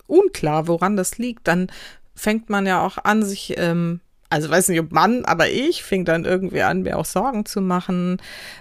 unklar, 0.08 0.68
woran 0.68 0.98
das 0.98 1.18
liegt, 1.18 1.48
dann 1.48 1.68
fängt 2.16 2.50
man 2.50 2.66
ja 2.66 2.86
auch 2.86 2.98
an, 2.98 3.24
sich 3.24 3.54
ähm, 3.58 4.02
also 4.30 4.50
weiß 4.50 4.68
nicht, 4.70 4.80
ob 4.80 4.92
Mann, 4.92 5.24
aber 5.24 5.50
ich 5.50 5.84
fing 5.84 6.04
dann 6.04 6.26
irgendwie 6.26 6.62
an, 6.62 6.82
mir 6.82 6.98
auch 6.98 7.06
Sorgen 7.06 7.46
zu 7.46 7.62
machen. 7.62 8.18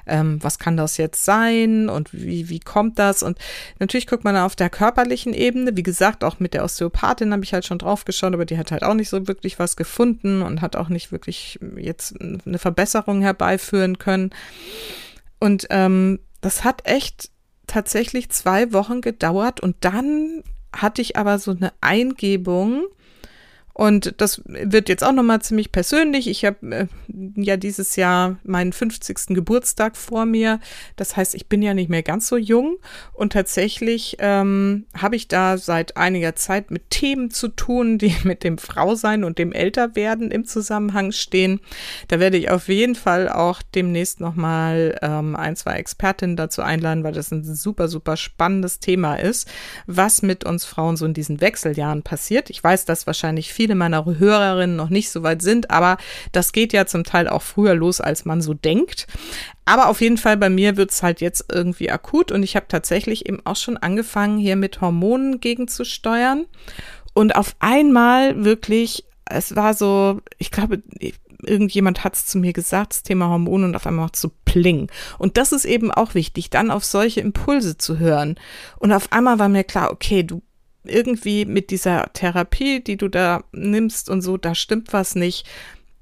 Ähm, 0.07 0.39
was 0.43 0.59
kann 0.59 0.77
das 0.77 0.97
jetzt 0.97 1.25
sein 1.25 1.89
und 1.89 2.13
wie, 2.13 2.49
wie 2.49 2.61
kommt 2.61 2.99
das? 2.99 3.23
Und 3.23 3.39
natürlich 3.81 4.07
guckt 4.07 4.23
man 4.23 4.37
auf 4.37 4.55
der 4.55 4.71
körperlichen 4.71 5.35
Ebene. 5.35 5.77
Wie 5.77 5.83
gesagt, 5.83 6.23
auch 6.23 6.39
mit 6.39 6.55
der 6.55 6.63
Osteopathin 6.63 7.33
habe 7.33 7.43
ich 7.43 7.53
halt 7.53 7.65
schon 7.65 7.79
drauf 7.79 8.05
geschaut, 8.05 8.33
aber 8.33 8.45
die 8.45 8.59
hat 8.59 8.71
halt 8.71 8.85
auch 8.85 8.95
nicht 8.95 9.09
so 9.09 9.27
wirklich 9.27 9.59
was 9.59 9.77
gefunden 9.77 10.43
und 10.43 10.63
hat 10.63 10.77
auch 10.77 10.89
nicht 10.89 11.11
wirklich 11.11 11.59
jetzt 11.77 12.15
eine 12.21 12.59
Verbesserung 12.59 13.21
herbeiführen 13.23 13.99
können. 13.99 14.31
Und 15.41 15.67
ähm, 15.71 16.21
das 16.41 16.63
hat 16.63 16.83
echt 16.85 17.31
tatsächlich 17.67 18.31
zwei 18.31 18.73
Wochen 18.73 19.01
gedauert 19.01 19.61
und 19.61 19.77
dann 19.81 20.45
hatte 20.73 21.03
ich 21.03 21.17
aber 21.17 21.39
so 21.39 21.51
eine 21.51 21.73
Eingebung, 21.81 22.85
und 23.79 24.15
das 24.23 24.41
wird 24.47 24.89
jetzt 24.89 25.05
auch 25.05 25.13
nochmal 25.13 25.43
ziemlich 25.43 25.71
persönlich. 25.71 26.29
Ich 26.29 26.47
habe 26.47 26.57
äh, 26.75 26.87
ja 27.37 27.59
dieses 27.59 27.97
Jahr 27.97 28.39
meinen 28.43 28.73
50. 28.73 29.35
Geburtstag 29.35 29.99
vor 29.99 30.25
mir. 30.25 30.61
Das 30.97 31.15
heißt, 31.15 31.35
ich 31.35 31.47
bin 31.47 31.61
ja 31.61 31.75
nicht 31.75 31.91
mehr 31.91 32.03
ganz 32.03 32.27
so 32.27 32.39
jung. 32.39 32.79
Und 33.13 33.35
tatsächlich 33.35 34.17
ähm, 34.21 34.87
habe 34.97 35.17
ich 35.17 35.29
da 35.29 35.59
seit 35.59 35.99
einiger 35.99 36.35
Zeit 36.37 36.71
mit 36.71 36.89
Themen 36.89 37.31
zu 37.31 37.49
tun, 37.49 37.99
die 37.99 38.17
mit 38.25 38.45
dem 38.45 38.57
Frausein 38.57 39.25
und 39.25 39.37
dem 39.37 39.53
Älterwerden 39.53 40.31
im 40.31 40.47
Zusammenhang 40.47 41.13
stehen. 41.13 41.61
Da 42.09 42.19
werde 42.19 42.39
ich 42.39 42.51
auf 42.51 42.69
jeden 42.69 42.95
Fall 42.95 43.29
auch 43.29 43.61
demnächst 43.75 44.21
nochmal 44.21 44.99
ähm, 45.03 45.37
ein, 45.37 45.55
zwei 45.55 45.75
Expertinnen 45.75 46.37
dazu 46.37 46.63
einladen, 46.63 47.05
weil 47.05 47.13
das 47.13 47.31
ein 47.31 47.45
super, 47.45 47.89
super 47.89 48.17
spannendes 48.17 48.81
Thema 48.81 49.17
ist, 49.17 49.47
was 49.87 50.23
mit 50.23 50.45
uns 50.45 50.65
Frauen 50.65 50.97
so 50.97 51.05
in 51.05 51.13
diesen 51.13 51.43
Wechseljahren 51.43 52.03
passiert. 52.03 52.49
Ich 52.49 52.65
weiß, 52.65 52.87
dass 52.87 53.07
wahrscheinlich 53.07 53.53
viele 53.53 53.66
viele 53.67 53.75
meiner 53.75 54.05
Hörerinnen 54.05 54.77
noch 54.77 54.91
nicht 54.91 55.11
so 55.11 55.25
weit 55.25 55.43
sind, 55.43 55.73
aber 55.73 55.97
das 56.31 56.53
geht 56.53 56.73
ja 56.73 56.87
zum 56.87 57.03
Teil 57.03 57.27
auch 57.29 57.43
früher 57.43 57.75
los, 57.75 58.01
als 58.01 58.25
man 58.25 58.41
so 58.41 58.55
denkt. 58.55 59.09
Aber 59.65 59.89
auf 59.89 60.01
jeden 60.01 60.19
Fall 60.19 60.37
bei 60.37 60.49
mir 60.49 60.77
wird 60.77 60.93
es 60.93 61.03
halt 61.03 61.21
jetzt 61.21 61.47
irgendwie 61.53 61.91
akut 61.91 62.31
und 62.31 62.45
ich 62.45 62.55
habe 62.55 62.67
tatsächlich 62.69 63.29
eben 63.29 63.45
auch 63.45 63.57
schon 63.57 63.77
angefangen, 63.77 64.39
hier 64.39 64.55
mit 64.55 64.81
Hormonen 64.81 65.41
gegenzusteuern. 65.41 66.47
Und 67.13 67.35
auf 67.35 67.57
einmal 67.59 68.45
wirklich, 68.45 69.05
es 69.25 69.57
war 69.57 69.75
so, 69.75 70.21
ich 70.39 70.53
glaube, 70.53 70.85
irgendjemand 71.43 72.05
hat 72.05 72.15
es 72.15 72.27
zu 72.27 72.39
mir 72.39 72.53
gesagt, 72.53 72.93
das 72.93 73.03
Thema 73.03 73.29
Hormone 73.29 73.65
und 73.65 73.75
auf 73.75 73.85
einmal 73.85 74.05
macht 74.05 74.17
so 74.17 74.31
pling. 74.45 74.93
Und 75.19 75.39
das 75.39 75.51
ist 75.51 75.65
eben 75.65 75.91
auch 75.91 76.15
wichtig, 76.15 76.51
dann 76.51 76.71
auf 76.71 76.85
solche 76.85 77.21
Impulse 77.21 77.77
zu 77.79 77.99
hören. 77.99 78.37
Und 78.79 78.93
auf 78.93 79.11
einmal 79.11 79.41
war 79.41 79.49
mir 79.49 79.65
klar, 79.65 79.91
okay, 79.91 80.23
du 80.23 80.43
irgendwie 80.89 81.45
mit 81.45 81.71
dieser 81.71 82.13
Therapie, 82.13 82.81
die 82.81 82.97
du 82.97 83.09
da 83.09 83.45
nimmst 83.53 84.11
und 84.11 84.23
so, 84.23 84.37
da 84.37 84.55
stimmt 84.55 84.93
was 84.93 85.15
nicht. 85.15 85.47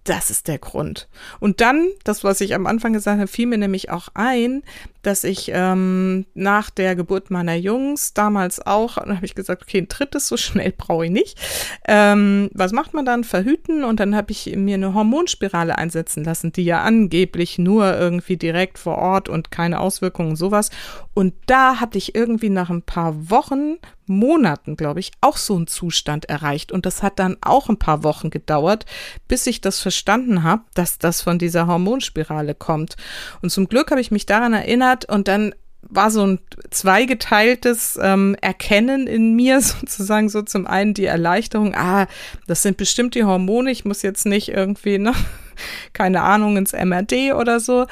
Das 0.04 0.30
ist 0.30 0.48
der 0.48 0.58
Grund. 0.58 1.08
Und 1.40 1.60
dann, 1.60 1.88
das, 2.04 2.24
was 2.24 2.40
ich 2.42 2.54
am 2.54 2.66
Anfang 2.66 2.92
gesagt 2.92 3.18
habe, 3.18 3.28
fiel 3.28 3.46
mir 3.46 3.58
nämlich 3.58 3.90
auch 3.90 4.08
ein, 4.12 4.62
dass 5.06 5.24
ich 5.24 5.50
ähm, 5.52 6.26
nach 6.34 6.70
der 6.70 6.96
Geburt 6.96 7.30
meiner 7.30 7.54
Jungs 7.54 8.14
damals 8.14 8.64
auch, 8.64 8.96
dann 8.96 9.16
habe 9.16 9.26
ich 9.26 9.34
gesagt, 9.34 9.62
okay, 9.62 9.78
ein 9.78 9.88
drittes 9.88 10.28
so 10.28 10.36
schnell 10.38 10.72
brauche 10.76 11.06
ich 11.06 11.10
nicht. 11.10 11.38
Ähm, 11.86 12.50
was 12.52 12.72
macht 12.72 12.94
man 12.94 13.04
dann? 13.04 13.24
Verhüten 13.24 13.84
und 13.84 14.00
dann 14.00 14.14
habe 14.16 14.32
ich 14.32 14.54
mir 14.56 14.74
eine 14.74 14.94
Hormonspirale 14.94 15.78
einsetzen 15.78 16.24
lassen, 16.24 16.52
die 16.52 16.64
ja 16.64 16.82
angeblich 16.82 17.58
nur 17.58 17.96
irgendwie 17.96 18.36
direkt 18.36 18.78
vor 18.78 18.98
Ort 18.98 19.28
und 19.28 19.50
keine 19.50 19.80
Auswirkungen 19.80 20.36
sowas. 20.36 20.70
Und 21.14 21.34
da 21.46 21.80
hatte 21.80 21.98
ich 21.98 22.14
irgendwie 22.14 22.50
nach 22.50 22.70
ein 22.70 22.82
paar 22.82 23.30
Wochen 23.30 23.76
Monaten, 24.06 24.76
glaube 24.76 25.00
ich, 25.00 25.12
auch 25.20 25.36
so 25.36 25.56
einen 25.56 25.66
Zustand 25.66 26.26
erreicht. 26.26 26.72
Und 26.72 26.86
das 26.86 27.02
hat 27.02 27.18
dann 27.18 27.36
auch 27.40 27.68
ein 27.68 27.78
paar 27.78 28.04
Wochen 28.04 28.30
gedauert, 28.30 28.84
bis 29.28 29.46
ich 29.46 29.60
das 29.60 29.80
verstanden 29.80 30.42
habe, 30.42 30.62
dass 30.74 30.98
das 30.98 31.22
von 31.22 31.38
dieser 31.38 31.66
Hormonspirale 31.66 32.54
kommt. 32.54 32.96
Und 33.42 33.50
zum 33.50 33.68
Glück 33.68 33.90
habe 33.90 34.00
ich 34.00 34.10
mich 34.10 34.26
daran 34.26 34.52
erinnert 34.52 34.93
und 35.04 35.28
dann 35.28 35.54
war 35.82 36.10
so 36.10 36.26
ein 36.26 36.38
zweigeteiltes 36.70 37.98
ähm, 38.00 38.36
Erkennen 38.40 39.06
in 39.06 39.34
mir 39.34 39.60
sozusagen 39.60 40.28
so 40.28 40.42
zum 40.42 40.66
einen 40.66 40.94
die 40.94 41.06
Erleichterung, 41.06 41.74
ah, 41.74 42.06
das 42.46 42.62
sind 42.62 42.76
bestimmt 42.76 43.14
die 43.14 43.24
Hormone, 43.24 43.70
ich 43.70 43.84
muss 43.84 44.02
jetzt 44.02 44.26
nicht 44.26 44.48
irgendwie, 44.48 44.98
ne, 44.98 45.12
keine 45.92 46.22
Ahnung, 46.22 46.56
ins 46.56 46.72
MRD 46.72 47.34
oder 47.34 47.60
so. 47.60 47.86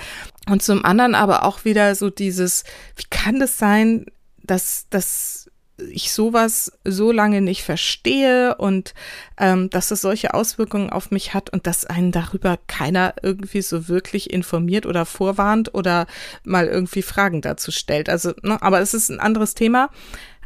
Und 0.49 0.62
zum 0.62 0.85
anderen 0.85 1.14
aber 1.14 1.44
auch 1.44 1.64
wieder 1.64 1.94
so 1.94 2.11
dieses, 2.11 2.64
wie 2.97 3.04
kann 3.11 3.38
das 3.38 3.59
sein, 3.59 4.06
dass, 4.42 4.87
dass 4.90 5.32
ich 5.79 6.12
sowas 6.12 6.73
so 6.85 7.12
lange 7.12 7.41
nicht 7.41 7.62
verstehe 7.62 8.57
und 8.57 8.95
ähm, 9.38 9.71
dass 9.71 9.91
es 9.91 10.00
solche 10.00 10.35
Auswirkungen 10.35 10.91
auf 10.91 11.11
mich 11.11 11.35
hat 11.35 11.50
und 11.50 11.67
dass 11.67 11.87
einen 11.87 12.12
darüber 12.12 12.59
keiner 12.67 13.14
irgendwie 13.23 13.62
so 13.62 13.88
wirklich 13.88 14.33
informiert 14.33 14.87
oder 14.87 15.07
vorwarnt 15.07 15.75
oder 15.75 16.07
mal 16.45 16.67
irgendwie 16.67 17.02
Fragen 17.02 17.41
dazu 17.41 17.71
stellt. 17.71 18.09
Also, 18.09 18.33
ne, 18.43 18.61
aber 18.62 18.81
es 18.81 18.95
ist 18.95 19.09
ein 19.09 19.21
anderes 19.21 19.55
Thema. 19.55 19.91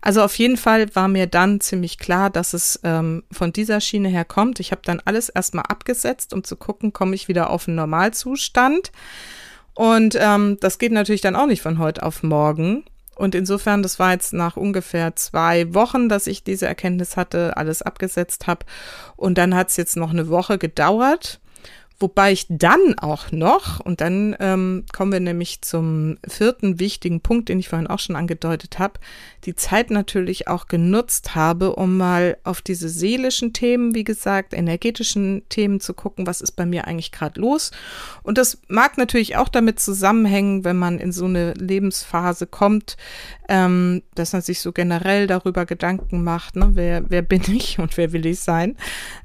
Also 0.01 0.23
auf 0.23 0.37
jeden 0.39 0.57
Fall 0.57 0.95
war 0.95 1.09
mir 1.09 1.27
dann 1.27 1.61
ziemlich 1.61 1.99
klar, 1.99 2.31
dass 2.31 2.55
es 2.55 2.79
ähm, 2.85 3.25
von 3.33 3.53
dieser 3.53 3.81
Schiene 3.81 4.09
her 4.09 4.25
kommt. 4.25 4.61
Ich 4.61 4.71
habe 4.71 4.83
dann 4.85 5.03
alles 5.05 5.29
erstmal 5.29 5.65
abgesetzt, 5.65 6.33
um 6.33 6.45
zu 6.45 6.57
gucken, 6.57 6.93
komme 6.93 7.17
ich 7.17 7.27
wieder 7.27 7.51
auf 7.51 7.67
einen 7.67 7.77
Normalzustand. 7.77 8.93
Und 9.75 10.17
ähm, 10.19 10.59
das 10.61 10.79
geht 10.79 10.93
natürlich 10.93 11.23
dann 11.23 11.37
auch 11.37 11.47
nicht 11.47 11.61
von 11.61 11.79
heute 11.79 12.05
auf 12.05 12.23
morgen. 12.23 12.85
Und 13.17 13.35
insofern, 13.35 13.83
das 13.83 13.99
war 13.99 14.13
jetzt 14.13 14.35
nach 14.35 14.57
ungefähr 14.57 15.17
zwei 15.17 15.73
Wochen, 15.75 16.11
dass 16.11 16.27
ich 16.27 16.45
diese 16.45 16.67
Erkenntnis 16.67 17.17
hatte, 17.17 17.57
alles 17.57 17.81
abgesetzt 17.81 18.47
habe. 18.47 18.67
Und 19.17 19.39
dann 19.39 19.55
hat 19.55 19.71
es 19.71 19.79
jetzt 19.79 19.97
noch 19.97 20.11
eine 20.11 20.29
Woche 20.29 20.59
gedauert. 20.59 21.41
Wobei 21.99 22.33
ich 22.33 22.47
dann 22.51 22.99
auch 22.99 23.33
noch, 23.33 23.81
und 23.81 24.03
dann 24.03 24.37
ähm, 24.39 24.85
kommen 24.93 25.13
wir 25.13 25.21
nämlich 25.21 25.63
zum 25.63 26.19
vierten 26.29 26.79
wichtigen 26.79 27.23
Punkt, 27.23 27.49
den 27.49 27.59
ich 27.59 27.71
vorhin 27.71 27.87
auch 27.87 28.01
schon 28.01 28.17
angedeutet 28.17 28.79
habe, 28.79 29.01
die 29.47 29.55
Zeit 29.55 29.91
natürlich 29.91 30.47
auch 30.47 30.67
genutzt 30.69 31.35
habe, 31.35 31.75
um 31.75 31.97
mal 31.97 32.37
auf 32.45 32.61
diese 32.61 32.91
seelischen 32.91 33.55
Themen, 33.55 33.95
wie 33.95 34.05
gesagt, 34.05 34.53
energetischen 34.53 35.43
Themen 35.49 35.81
zu 35.81 35.95
gucken, 35.95 36.27
was 36.27 36.43
ist 36.43 36.53
bei 36.53 36.67
mir 36.67 36.87
eigentlich 36.87 37.13
gerade 37.13 37.41
los. 37.41 37.71
Und 38.23 38.37
das 38.37 38.59
mag 38.69 38.99
natürlich 38.99 39.37
auch 39.37 39.49
damit 39.49 39.81
zusammenhängen, 39.81 40.65
wenn 40.65 40.77
man 40.77 40.99
in 40.99 41.13
so 41.13 41.25
eine 41.25 41.55
Lebensphase 41.55 42.47
kommt, 42.47 42.99
ähm, 43.49 44.03
dass 44.15 44.35
man 44.35 44.43
sich 44.43 44.61
so 44.61 44.73
generell 44.73 45.27
darüber 45.27 45.65
Gedanken 45.65 46.23
macht, 46.25 46.57
ne, 46.57 46.71
wer, 46.75 47.09
wer 47.09 47.23
bin 47.23 47.43
ich 47.55 47.79
und 47.79 47.97
wer 47.97 48.13
will 48.13 48.27
ich 48.27 48.41
sein. 48.41 48.77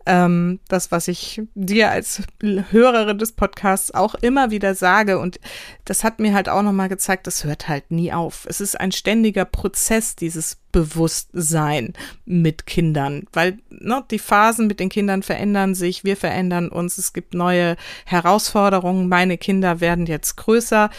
Ähm, 0.05 0.59
das, 0.67 0.91
was 0.91 1.07
ich 1.07 1.41
dir 1.55 1.91
als 1.91 2.21
Hörerin 2.69 3.17
des 3.17 3.31
Podcasts 3.31 3.93
auch 3.93 4.15
immer 4.15 4.51
wieder 4.51 4.75
sage. 4.75 5.19
Und 5.19 5.39
das 5.85 6.03
hat 6.03 6.19
mir 6.19 6.33
halt 6.33 6.49
auch 6.49 6.61
nochmal 6.61 6.89
gezeigt, 6.89 7.27
das 7.27 7.43
hört 7.43 7.67
halt 7.67 7.91
nie 7.91 8.11
auf. 8.11 8.45
Es 8.47 8.61
ist 8.61 8.79
ein 8.79 8.91
ständiger 8.91 9.45
Prozess, 9.45 10.15
dieses 10.15 10.57
Bewusstsein 10.71 11.93
mit 12.25 12.65
Kindern, 12.65 13.25
weil 13.33 13.59
ne, 13.69 14.03
die 14.09 14.19
Phasen 14.19 14.67
mit 14.67 14.79
den 14.79 14.89
Kindern 14.89 15.21
verändern 15.21 15.75
sich, 15.75 16.03
wir 16.03 16.15
verändern 16.15 16.69
uns, 16.69 16.97
es 16.97 17.13
gibt 17.13 17.33
neue 17.33 17.75
Herausforderungen, 18.05 19.09
meine 19.09 19.37
Kinder 19.37 19.81
werden 19.81 20.05
jetzt 20.05 20.37
größer. 20.37 20.89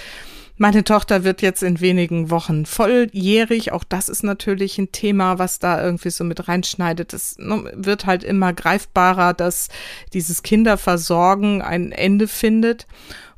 Meine 0.58 0.84
Tochter 0.84 1.24
wird 1.24 1.40
jetzt 1.40 1.62
in 1.62 1.80
wenigen 1.80 2.30
Wochen 2.30 2.66
volljährig. 2.66 3.72
Auch 3.72 3.84
das 3.84 4.08
ist 4.08 4.22
natürlich 4.22 4.78
ein 4.78 4.92
Thema, 4.92 5.38
was 5.38 5.58
da 5.58 5.82
irgendwie 5.82 6.10
so 6.10 6.24
mit 6.24 6.46
reinschneidet. 6.46 7.14
Es 7.14 7.36
ne, 7.38 7.72
wird 7.74 8.04
halt 8.04 8.22
immer 8.22 8.52
greifbarer, 8.52 9.32
dass 9.32 9.68
dieses 10.12 10.42
Kinderversorgen 10.42 11.62
ein 11.62 11.90
Ende 11.90 12.28
findet. 12.28 12.86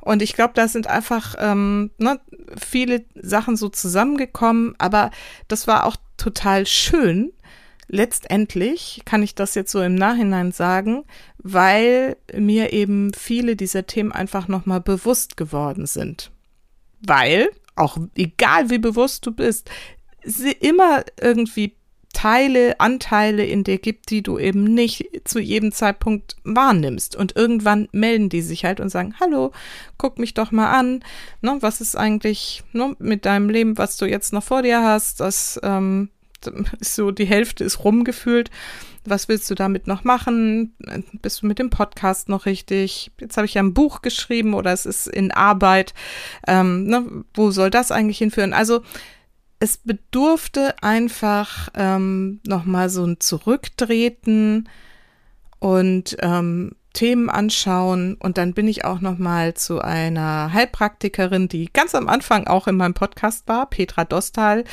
Und 0.01 0.21
ich 0.21 0.33
glaube, 0.33 0.53
da 0.55 0.67
sind 0.67 0.87
einfach 0.87 1.35
ähm, 1.39 1.91
ne, 1.97 2.19
viele 2.57 3.05
Sachen 3.15 3.55
so 3.55 3.69
zusammengekommen. 3.69 4.75
Aber 4.77 5.09
das 5.47 5.67
war 5.67 5.85
auch 5.85 5.95
total 6.17 6.65
schön. 6.65 7.31
Letztendlich 7.87 9.03
kann 9.05 9.23
ich 9.23 9.35
das 9.35 9.55
jetzt 9.55 9.71
so 9.71 9.81
im 9.81 9.95
Nachhinein 9.95 10.51
sagen, 10.51 11.05
weil 11.37 12.17
mir 12.35 12.73
eben 12.73 13.13
viele 13.13 13.55
dieser 13.55 13.85
Themen 13.85 14.11
einfach 14.11 14.49
nochmal 14.49 14.81
bewusst 14.81 15.37
geworden 15.37 15.85
sind 15.85 16.31
weil, 17.07 17.49
auch 17.75 17.97
egal 18.15 18.69
wie 18.69 18.77
bewusst 18.77 19.25
du 19.25 19.31
bist, 19.31 19.69
sie 20.23 20.51
immer 20.51 21.03
irgendwie 21.19 21.75
Teile, 22.15 22.79
Anteile 22.79 23.45
in 23.45 23.65
dir 23.65 23.77
gibt, 23.77 24.09
die 24.09 24.23
du 24.23 24.39
eben 24.39 24.63
nicht 24.63 25.05
zu 25.25 25.37
jedem 25.37 25.73
Zeitpunkt 25.73 26.37
wahrnimmst. 26.45 27.15
Und 27.15 27.35
irgendwann 27.35 27.89
melden 27.91 28.29
die 28.29 28.41
sich 28.41 28.63
halt 28.63 28.79
und 28.79 28.89
sagen, 28.89 29.15
hallo, 29.19 29.51
guck 29.97 30.17
mich 30.17 30.33
doch 30.33 30.51
mal 30.51 30.71
an. 30.71 31.03
Ne, 31.41 31.57
was 31.59 31.81
ist 31.81 31.97
eigentlich 31.97 32.63
ne, 32.71 32.95
mit 32.99 33.25
deinem 33.25 33.49
Leben, 33.49 33.77
was 33.77 33.97
du 33.97 34.05
jetzt 34.05 34.31
noch 34.31 34.43
vor 34.43 34.61
dir 34.61 34.81
hast? 34.81 35.19
Das 35.19 35.59
ähm, 35.61 36.09
ist 36.79 36.95
so, 36.95 37.11
die 37.11 37.25
Hälfte 37.25 37.65
ist 37.65 37.83
rumgefühlt 37.83 38.49
was 39.09 39.27
willst 39.27 39.49
du 39.49 39.55
damit 39.55 39.87
noch 39.87 40.03
machen? 40.03 40.75
Bist 41.21 41.41
du 41.41 41.47
mit 41.47 41.59
dem 41.59 41.69
Podcast 41.69 42.29
noch 42.29 42.45
richtig? 42.45 43.11
Jetzt 43.19 43.37
habe 43.37 43.45
ich 43.45 43.53
ja 43.53 43.63
ein 43.63 43.73
Buch 43.73 44.01
geschrieben 44.01 44.53
oder 44.53 44.73
es 44.73 44.85
ist 44.85 45.07
in 45.07 45.31
Arbeit. 45.31 45.93
Ähm, 46.47 46.85
ne, 46.85 47.25
wo 47.33 47.51
soll 47.51 47.69
das 47.69 47.91
eigentlich 47.91 48.17
hinführen? 48.17 48.53
Also 48.53 48.81
es 49.59 49.77
bedurfte 49.77 50.75
einfach 50.81 51.69
ähm, 51.75 52.39
nochmal 52.45 52.89
so 52.89 53.05
ein 53.05 53.19
Zurücktreten 53.19 54.69
und 55.59 56.17
ähm, 56.19 56.71
Themen 56.93 57.29
anschauen 57.29 58.15
und 58.15 58.37
dann 58.37 58.53
bin 58.53 58.67
ich 58.67 58.85
auch 58.85 59.01
noch 59.01 59.17
mal 59.17 59.53
zu 59.53 59.81
einer 59.81 60.53
Heilpraktikerin, 60.53 61.49
die 61.49 61.69
ganz 61.71 61.93
am 61.93 62.07
Anfang 62.07 62.47
auch 62.47 62.67
in 62.67 62.77
meinem 62.77 62.93
Podcast 62.93 63.47
war, 63.47 63.69
Petra 63.69 64.05
Dostal 64.05 64.63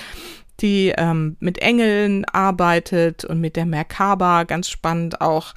die 0.62 0.94
ähm, 0.96 1.36
mit 1.40 1.58
Engeln 1.58 2.24
arbeitet 2.24 3.24
und 3.24 3.40
mit 3.40 3.56
der 3.56 3.66
Merkaba, 3.66 4.44
ganz 4.44 4.68
spannend 4.68 5.20
auch. 5.20 5.54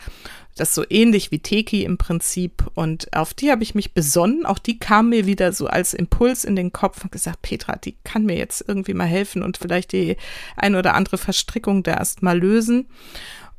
Das 0.57 0.73
so 0.73 0.85
ähnlich 0.89 1.31
wie 1.31 1.39
Teki 1.39 1.83
im 1.83 1.97
Prinzip. 1.97 2.63
Und 2.75 3.13
auf 3.13 3.33
die 3.33 3.51
habe 3.51 3.63
ich 3.63 3.75
mich 3.75 3.93
besonnen. 3.93 4.45
Auch 4.45 4.57
die 4.57 4.79
kam 4.79 5.09
mir 5.09 5.25
wieder 5.25 5.51
so 5.51 5.67
als 5.67 5.93
Impuls 5.93 6.45
in 6.45 6.55
den 6.55 6.71
Kopf 6.71 7.03
und 7.03 7.11
gesagt, 7.11 7.41
Petra, 7.41 7.75
die 7.75 7.97
kann 8.05 8.25
mir 8.25 8.37
jetzt 8.37 8.63
irgendwie 8.65 8.93
mal 8.93 9.05
helfen 9.05 9.43
und 9.43 9.57
vielleicht 9.57 9.91
die 9.91 10.15
ein 10.55 10.75
oder 10.75 10.93
andere 10.93 11.17
Verstrickung 11.17 11.83
da 11.83 11.95
erst 11.95 12.23
mal 12.23 12.39
lösen. 12.39 12.87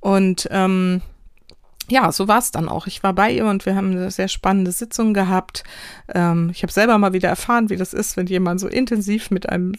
Und 0.00 0.48
ähm, 0.50 1.02
ja, 1.88 2.10
so 2.12 2.28
war 2.28 2.38
es 2.38 2.50
dann 2.50 2.68
auch. 2.68 2.86
Ich 2.86 3.02
war 3.02 3.12
bei 3.12 3.30
ihr 3.30 3.46
und 3.46 3.66
wir 3.66 3.76
haben 3.76 3.92
eine 3.92 4.10
sehr 4.10 4.28
spannende 4.28 4.72
Sitzung 4.72 5.14
gehabt. 5.14 5.64
Ähm, 6.12 6.50
ich 6.52 6.62
habe 6.62 6.72
selber 6.72 6.98
mal 6.98 7.12
wieder 7.12 7.28
erfahren, 7.28 7.70
wie 7.70 7.76
das 7.76 7.92
ist, 7.92 8.16
wenn 8.16 8.26
jemand 8.26 8.60
so 8.60 8.68
intensiv 8.68 9.30
mit 9.30 9.48
einem 9.48 9.72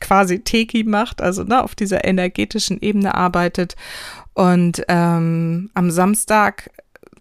quasi 0.00 0.40
Teki 0.40 0.84
macht, 0.84 1.20
also 1.20 1.44
ne, 1.44 1.62
auf 1.62 1.74
dieser 1.74 2.04
energetischen 2.04 2.80
Ebene 2.80 3.14
arbeitet. 3.14 3.76
Und 4.34 4.82
ähm, 4.88 5.70
am 5.74 5.90
Samstag 5.90 6.70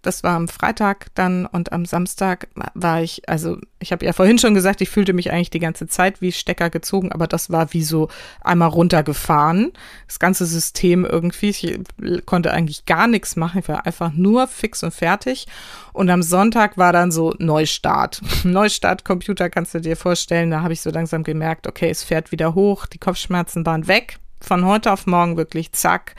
das 0.04 0.22
war 0.22 0.36
am 0.36 0.48
Freitag 0.48 1.08
dann 1.16 1.46
und 1.46 1.72
am 1.72 1.86
Samstag 1.86 2.48
war 2.74 3.02
ich, 3.02 3.28
also 3.28 3.58
ich 3.80 3.92
habe 3.92 4.06
ja 4.06 4.14
vorhin 4.14 4.38
schon 4.38 4.54
gesagt, 4.54 4.82
ich 4.82 4.90
fühlte 4.90 5.14
mich 5.14 5.32
eigentlich 5.32 5.50
die 5.50 5.60
ganze 5.60 5.88
Zeit 5.88 6.22
wie 6.22 6.32
Stecker 6.32 6.70
gezogen, 6.70 7.12
aber 7.12 7.26
das 7.26 7.50
war 7.50 7.74
wie 7.74 7.84
so 7.84 8.10
einmal 8.42 8.70
runtergefahren. 8.70 9.72
Das 10.08 10.20
ganze 10.20 10.46
System 10.46 11.06
irgendwie, 11.06 11.50
ich 11.50 11.80
konnte 12.26 12.52
eigentlich 12.52 12.86
gar 12.86 13.08
nichts 13.08 13.36
machen, 13.36 13.60
ich 13.60 13.68
war 13.68 13.86
einfach 13.86 14.12
nur 14.14 14.48
fix 14.48 14.84
und 14.84 14.94
fertig. 14.94 15.48
Und 15.94 16.10
am 16.10 16.22
Sonntag 16.22 16.78
war 16.78 16.92
dann 16.92 17.12
so 17.12 17.34
Neustart. 17.40 18.22
Neustart 18.44 19.06
Computer 19.06 19.50
kannst 19.50 19.74
du 19.74 19.80
dir 19.80 19.96
vorstellen, 19.96 20.52
da 20.52 20.62
habe 20.62 20.74
ich 20.74 20.82
so 20.82 20.90
langsam 20.90 21.24
gemerkt, 21.24 21.66
okay, 21.66 21.90
es 21.90 22.04
fährt 22.04 22.32
wieder 22.32 22.56
hoch, 22.56 22.86
die 22.86 23.00
Kopfschmerzen 23.00 23.66
waren 23.66 23.88
weg 23.88 24.20
von 24.44 24.66
heute 24.66 24.92
auf 24.92 25.06
morgen 25.08 25.38
wirklich 25.38 25.72
zack 25.72 26.16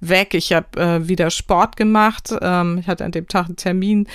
weg. 0.00 0.34
Ich 0.34 0.52
habe 0.52 0.80
äh, 0.80 1.08
wieder 1.08 1.30
Sport 1.30 1.76
gemacht. 1.76 2.34
Ähm, 2.40 2.78
ich 2.78 2.86
hatte 2.86 3.04
an 3.04 3.12
dem 3.12 3.28
Tag 3.28 3.46
einen 3.46 3.56
Termin, 3.56 4.08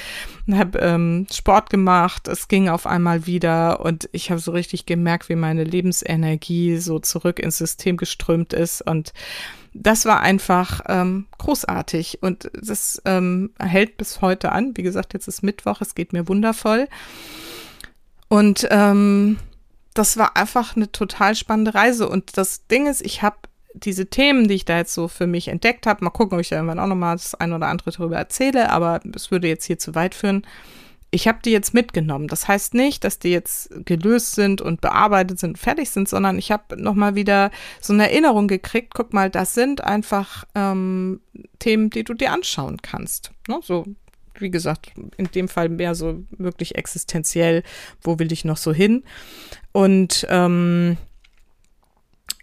habe 0.52 0.80
ähm, 0.80 1.28
Sport 1.32 1.70
gemacht. 1.70 2.28
Es 2.28 2.48
ging 2.48 2.70
auf 2.70 2.88
einmal 2.88 3.26
wieder 3.26 3.82
und 3.82 4.10
ich 4.12 4.32
habe 4.32 4.40
so 4.40 4.52
richtig 4.52 4.86
gemerkt, 4.86 5.30
wie 5.30 5.36
meine 5.36 5.64
Lebensenergie 5.64 6.78
so 6.78 7.00
zurück 7.00 7.40
ins 7.40 7.58
System 7.58 7.98
geströmt 7.98 8.54
ist 8.54 8.82
und 8.82 9.14
das 9.74 10.06
war 10.06 10.22
einfach 10.22 10.82
ähm, 10.88 11.28
großartig 11.38 12.20
und 12.22 12.50
das 12.54 13.02
ähm, 13.06 13.52
hält 13.60 13.98
bis 13.98 14.22
heute 14.22 14.52
an. 14.52 14.76
Wie 14.76 14.84
gesagt, 14.84 15.14
jetzt 15.14 15.28
ist 15.28 15.44
Mittwoch, 15.44 15.82
es 15.82 15.96
geht 15.96 16.12
mir 16.12 16.28
wundervoll. 16.28 16.88
Und 18.30 18.68
ähm, 18.72 19.38
das 19.94 20.18
war 20.18 20.38
einfach 20.38 20.76
eine 20.76 20.92
total 20.92 21.36
spannende 21.36 21.74
Reise. 21.74 22.08
Und 22.08 22.38
das 22.38 22.68
Ding 22.68 22.88
ist, 22.88 23.02
ich 23.02 23.22
habe 23.22 23.38
diese 23.74 24.08
Themen, 24.08 24.48
die 24.48 24.56
ich 24.56 24.66
da 24.66 24.78
jetzt 24.78 24.94
so 24.94 25.08
für 25.08 25.28
mich 25.28 25.48
entdeckt 25.48 25.86
habe, 25.86 26.04
mal 26.04 26.10
gucken, 26.10 26.36
ob 26.36 26.42
ich 26.42 26.50
da 26.50 26.56
irgendwann 26.56 26.80
auch 26.80 26.88
nochmal 26.88 27.16
das 27.16 27.36
ein 27.36 27.54
oder 27.54 27.68
andere 27.68 27.92
darüber 27.92 28.18
erzähle, 28.18 28.72
aber 28.72 29.00
es 29.16 29.32
würde 29.32 29.48
jetzt 29.48 29.66
hier 29.66 29.80
zu 29.80 29.96
weit 29.96 30.16
führen. 30.16 30.46
Ich 31.12 31.28
habe 31.28 31.40
die 31.44 31.50
jetzt 31.52 31.74
mitgenommen. 31.74 32.28
Das 32.28 32.48
heißt 32.48 32.76
nicht, 32.76 33.04
dass 33.04 33.18
die 33.18 33.30
jetzt 33.30 33.72
gelöst 33.86 34.36
sind 34.36 34.62
und 34.62 34.80
bearbeitet 34.80 35.40
sind, 35.40 35.58
fertig 35.58 35.90
sind, 35.90 36.08
sondern 36.08 36.38
ich 36.38 36.52
habe 36.52 36.80
nochmal 36.80 37.16
wieder 37.16 37.50
so 37.82 37.94
eine 37.94 38.12
Erinnerung 38.12 38.48
gekriegt. 38.48 38.94
Guck 38.94 39.12
mal, 39.12 39.30
das 39.32 39.56
sind 39.56 39.84
einfach 39.84 40.44
ähm, 40.54 41.20
Themen, 41.58 41.90
die 41.90 42.04
du 42.04 42.14
dir 42.14 42.32
anschauen 42.32 42.78
kannst. 42.84 43.32
Ne? 43.48 43.60
So, 43.64 43.86
wie 44.38 44.52
gesagt, 44.52 44.92
in 45.18 45.26
dem 45.32 45.48
Fall 45.48 45.70
mehr 45.70 45.96
so 45.96 46.24
wirklich 46.30 46.76
existenziell. 46.76 47.64
Wo 48.02 48.20
will 48.20 48.32
ich 48.32 48.46
noch 48.46 48.58
so 48.58 48.72
hin? 48.72 49.04
Und 49.72 50.28
ähm, 50.30 50.98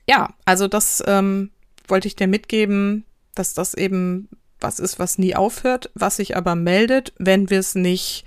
ja, 0.08 0.34
also 0.44 0.68
das 0.68 1.02
ähm, 1.06 1.50
wollte 1.88 2.08
ich 2.08 2.16
dir 2.16 2.26
mitgeben, 2.26 3.04
dass 3.34 3.54
das 3.54 3.74
eben 3.74 4.28
was 4.60 4.78
ist, 4.80 4.98
was 4.98 5.18
nie 5.18 5.36
aufhört, 5.36 5.90
was 5.94 6.16
sich 6.16 6.36
aber 6.36 6.54
meldet, 6.54 7.12
wenn 7.18 7.50
wir 7.50 7.58
es 7.58 7.74
nicht 7.74 8.24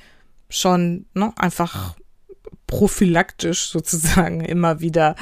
schon 0.50 1.06
ne, 1.14 1.34
einfach 1.38 1.96
prophylaktisch 2.68 3.70
sozusagen 3.70 4.42
immer 4.42 4.80
wieder 4.80 5.16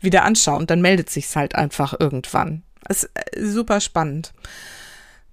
wieder 0.00 0.24
anschauen. 0.24 0.66
Dann 0.66 0.82
meldet 0.82 1.10
sich's 1.10 1.36
halt 1.36 1.54
einfach 1.54 1.94
irgendwann. 1.98 2.62
ist 2.88 3.10
äh, 3.14 3.44
super 3.44 3.80
spannend. 3.80 4.32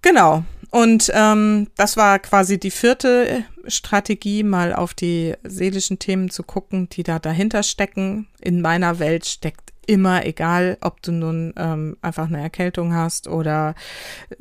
Genau. 0.02 0.44
Und 0.72 1.12
ähm, 1.14 1.68
das 1.76 1.98
war 1.98 2.20
quasi 2.20 2.60
die 2.60 2.72
vierte 2.72 3.46
Strategie, 3.68 4.44
mal 4.44 4.74
auf 4.74 4.94
die 4.94 5.34
seelischen 5.44 6.00
Themen 6.00 6.30
zu 6.30 6.44
gucken, 6.44 6.90
die 6.90 7.04
da 7.04 7.20
dahinter 7.20 7.64
stecken. 7.64 8.28
In 8.42 8.62
meiner 8.62 9.00
Welt 9.00 9.26
steckt 9.26 9.74
immer, 9.86 10.26
egal 10.26 10.78
ob 10.82 11.02
du 11.02 11.12
nun 11.12 11.54
ähm, 11.58 11.98
einfach 12.02 12.28
eine 12.28 12.42
Erkältung 12.42 12.94
hast 12.94 13.28
oder 13.28 13.74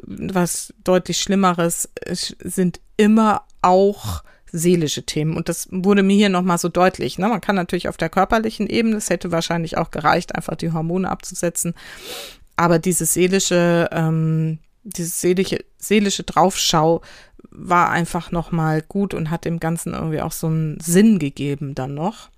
was 0.03 0.75
deutlich 0.83 1.19
Schlimmeres, 1.19 1.89
sind 2.11 2.81
immer 2.97 3.43
auch 3.63 4.23
seelische 4.51 5.05
Themen. 5.05 5.37
Und 5.37 5.49
das 5.49 5.69
wurde 5.71 6.03
mir 6.03 6.17
hier 6.17 6.29
nochmal 6.29 6.59
so 6.59 6.69
deutlich. 6.69 7.19
Ne? 7.19 7.29
Man 7.29 7.41
kann 7.41 7.57
natürlich 7.57 7.89
auf 7.89 7.97
der 7.97 8.09
körperlichen 8.09 8.67
Ebene, 8.67 8.97
es 8.97 9.11
hätte 9.11 9.33
wahrscheinlich 9.33 9.77
auch 9.79 9.91
gereicht, 9.91 10.35
einfach 10.35 10.57
die 10.57 10.73
Hormone 10.73 11.11
abzusetzen. 11.11 11.75
Aber 12.57 12.79
dieses 12.79 13.15
seelische, 13.15 13.89
ähm, 13.93 14.59
dieses 14.87 15.21
seelische, 15.21 15.65
seelische 15.79 16.23
Draufschau 16.23 17.03
war 17.51 17.91
einfach 17.91 18.31
nochmal 18.31 18.83
gut 18.83 19.15
und 19.15 19.31
hat 19.31 19.45
dem 19.45 19.61
Ganzen 19.61 19.95
irgendwie 19.95 20.21
auch 20.21 20.33
so 20.33 20.47
einen 20.47 20.79
Sinn 20.81 21.19
gegeben 21.19 21.75
dann 21.75 21.95
noch. 21.95 22.31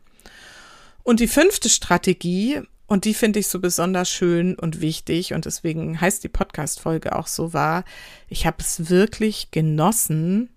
Und 1.02 1.20
die 1.20 1.28
fünfte 1.28 1.68
Strategie, 1.68 2.62
und 2.86 3.04
die 3.04 3.14
finde 3.14 3.38
ich 3.38 3.48
so 3.48 3.60
besonders 3.60 4.10
schön 4.10 4.54
und 4.54 4.80
wichtig 4.80 5.34
und 5.34 5.44
deswegen 5.44 6.00
heißt 6.00 6.24
die 6.24 6.28
Podcast-Folge 6.28 7.16
auch 7.16 7.26
so 7.26 7.52
war, 7.52 7.84
ich 8.28 8.46
habe 8.46 8.58
es 8.60 8.88
wirklich 8.88 9.50
genossen, 9.50 10.48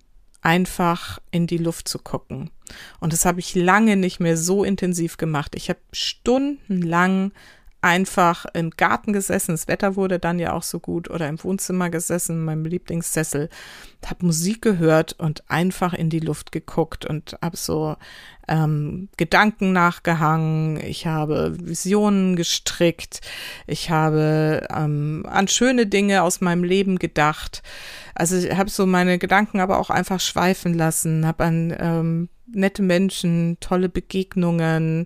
einfach 0.41 1.19
in 1.31 1.45
die 1.45 1.57
Luft 1.57 1.87
zu 1.87 1.99
gucken. 1.99 2.49
Und 2.99 3.13
das 3.13 3.25
habe 3.25 3.39
ich 3.39 3.53
lange 3.53 3.97
nicht 3.97 4.19
mehr 4.19 4.37
so 4.37 4.63
intensiv 4.63 5.17
gemacht. 5.17 5.55
Ich 5.55 5.69
habe 5.69 5.79
stundenlang 5.91 7.31
einfach 7.81 8.45
im 8.53 8.69
Garten 8.71 9.11
gesessen. 9.11 9.51
Das 9.51 9.67
Wetter 9.67 9.95
wurde 9.95 10.19
dann 10.19 10.39
ja 10.39 10.53
auch 10.53 10.63
so 10.63 10.79
gut 10.79 11.09
oder 11.09 11.27
im 11.27 11.43
Wohnzimmer 11.43 11.89
gesessen, 11.89 12.37
in 12.37 12.45
meinem 12.45 12.65
Lieblingssessel, 12.65 13.49
habe 14.05 14.25
Musik 14.25 14.61
gehört 14.61 15.13
und 15.13 15.49
einfach 15.49 15.93
in 15.93 16.09
die 16.09 16.19
Luft 16.19 16.51
geguckt 16.51 17.05
und 17.05 17.37
habe 17.41 17.57
so 17.57 17.95
ähm, 18.47 19.09
Gedanken 19.17 19.73
nachgehangen. 19.73 20.79
Ich 20.83 21.07
habe 21.07 21.55
Visionen 21.59 22.35
gestrickt. 22.35 23.21
Ich 23.65 23.89
habe 23.89 24.67
ähm, 24.75 25.25
an 25.27 25.47
schöne 25.47 25.87
Dinge 25.87 26.23
aus 26.23 26.41
meinem 26.41 26.63
Leben 26.63 26.99
gedacht. 26.99 27.63
Also 28.13 28.37
ich 28.37 28.55
habe 28.55 28.69
so 28.69 28.85
meine 28.85 29.17
Gedanken 29.17 29.59
aber 29.59 29.79
auch 29.79 29.89
einfach 29.89 30.19
schweifen 30.19 30.73
lassen, 30.73 31.25
habe 31.25 31.43
an 31.45 31.75
ähm, 31.79 32.29
nette 32.53 32.81
Menschen, 32.81 33.57
tolle 33.59 33.89
Begegnungen, 33.89 35.05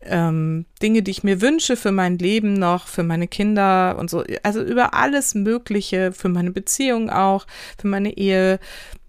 ähm, 0.00 0.66
Dinge, 0.82 1.02
die 1.02 1.10
ich 1.10 1.24
mir 1.24 1.40
wünsche 1.40 1.76
für 1.76 1.92
mein 1.92 2.18
Leben 2.18 2.54
noch, 2.54 2.86
für 2.86 3.02
meine 3.02 3.28
Kinder 3.28 3.96
und 3.98 4.10
so. 4.10 4.24
Also 4.42 4.62
über 4.62 4.94
alles 4.94 5.34
Mögliche, 5.34 6.12
für 6.12 6.28
meine 6.28 6.50
Beziehung 6.50 7.10
auch, 7.10 7.46
für 7.78 7.88
meine 7.88 8.16
Ehe. 8.16 8.60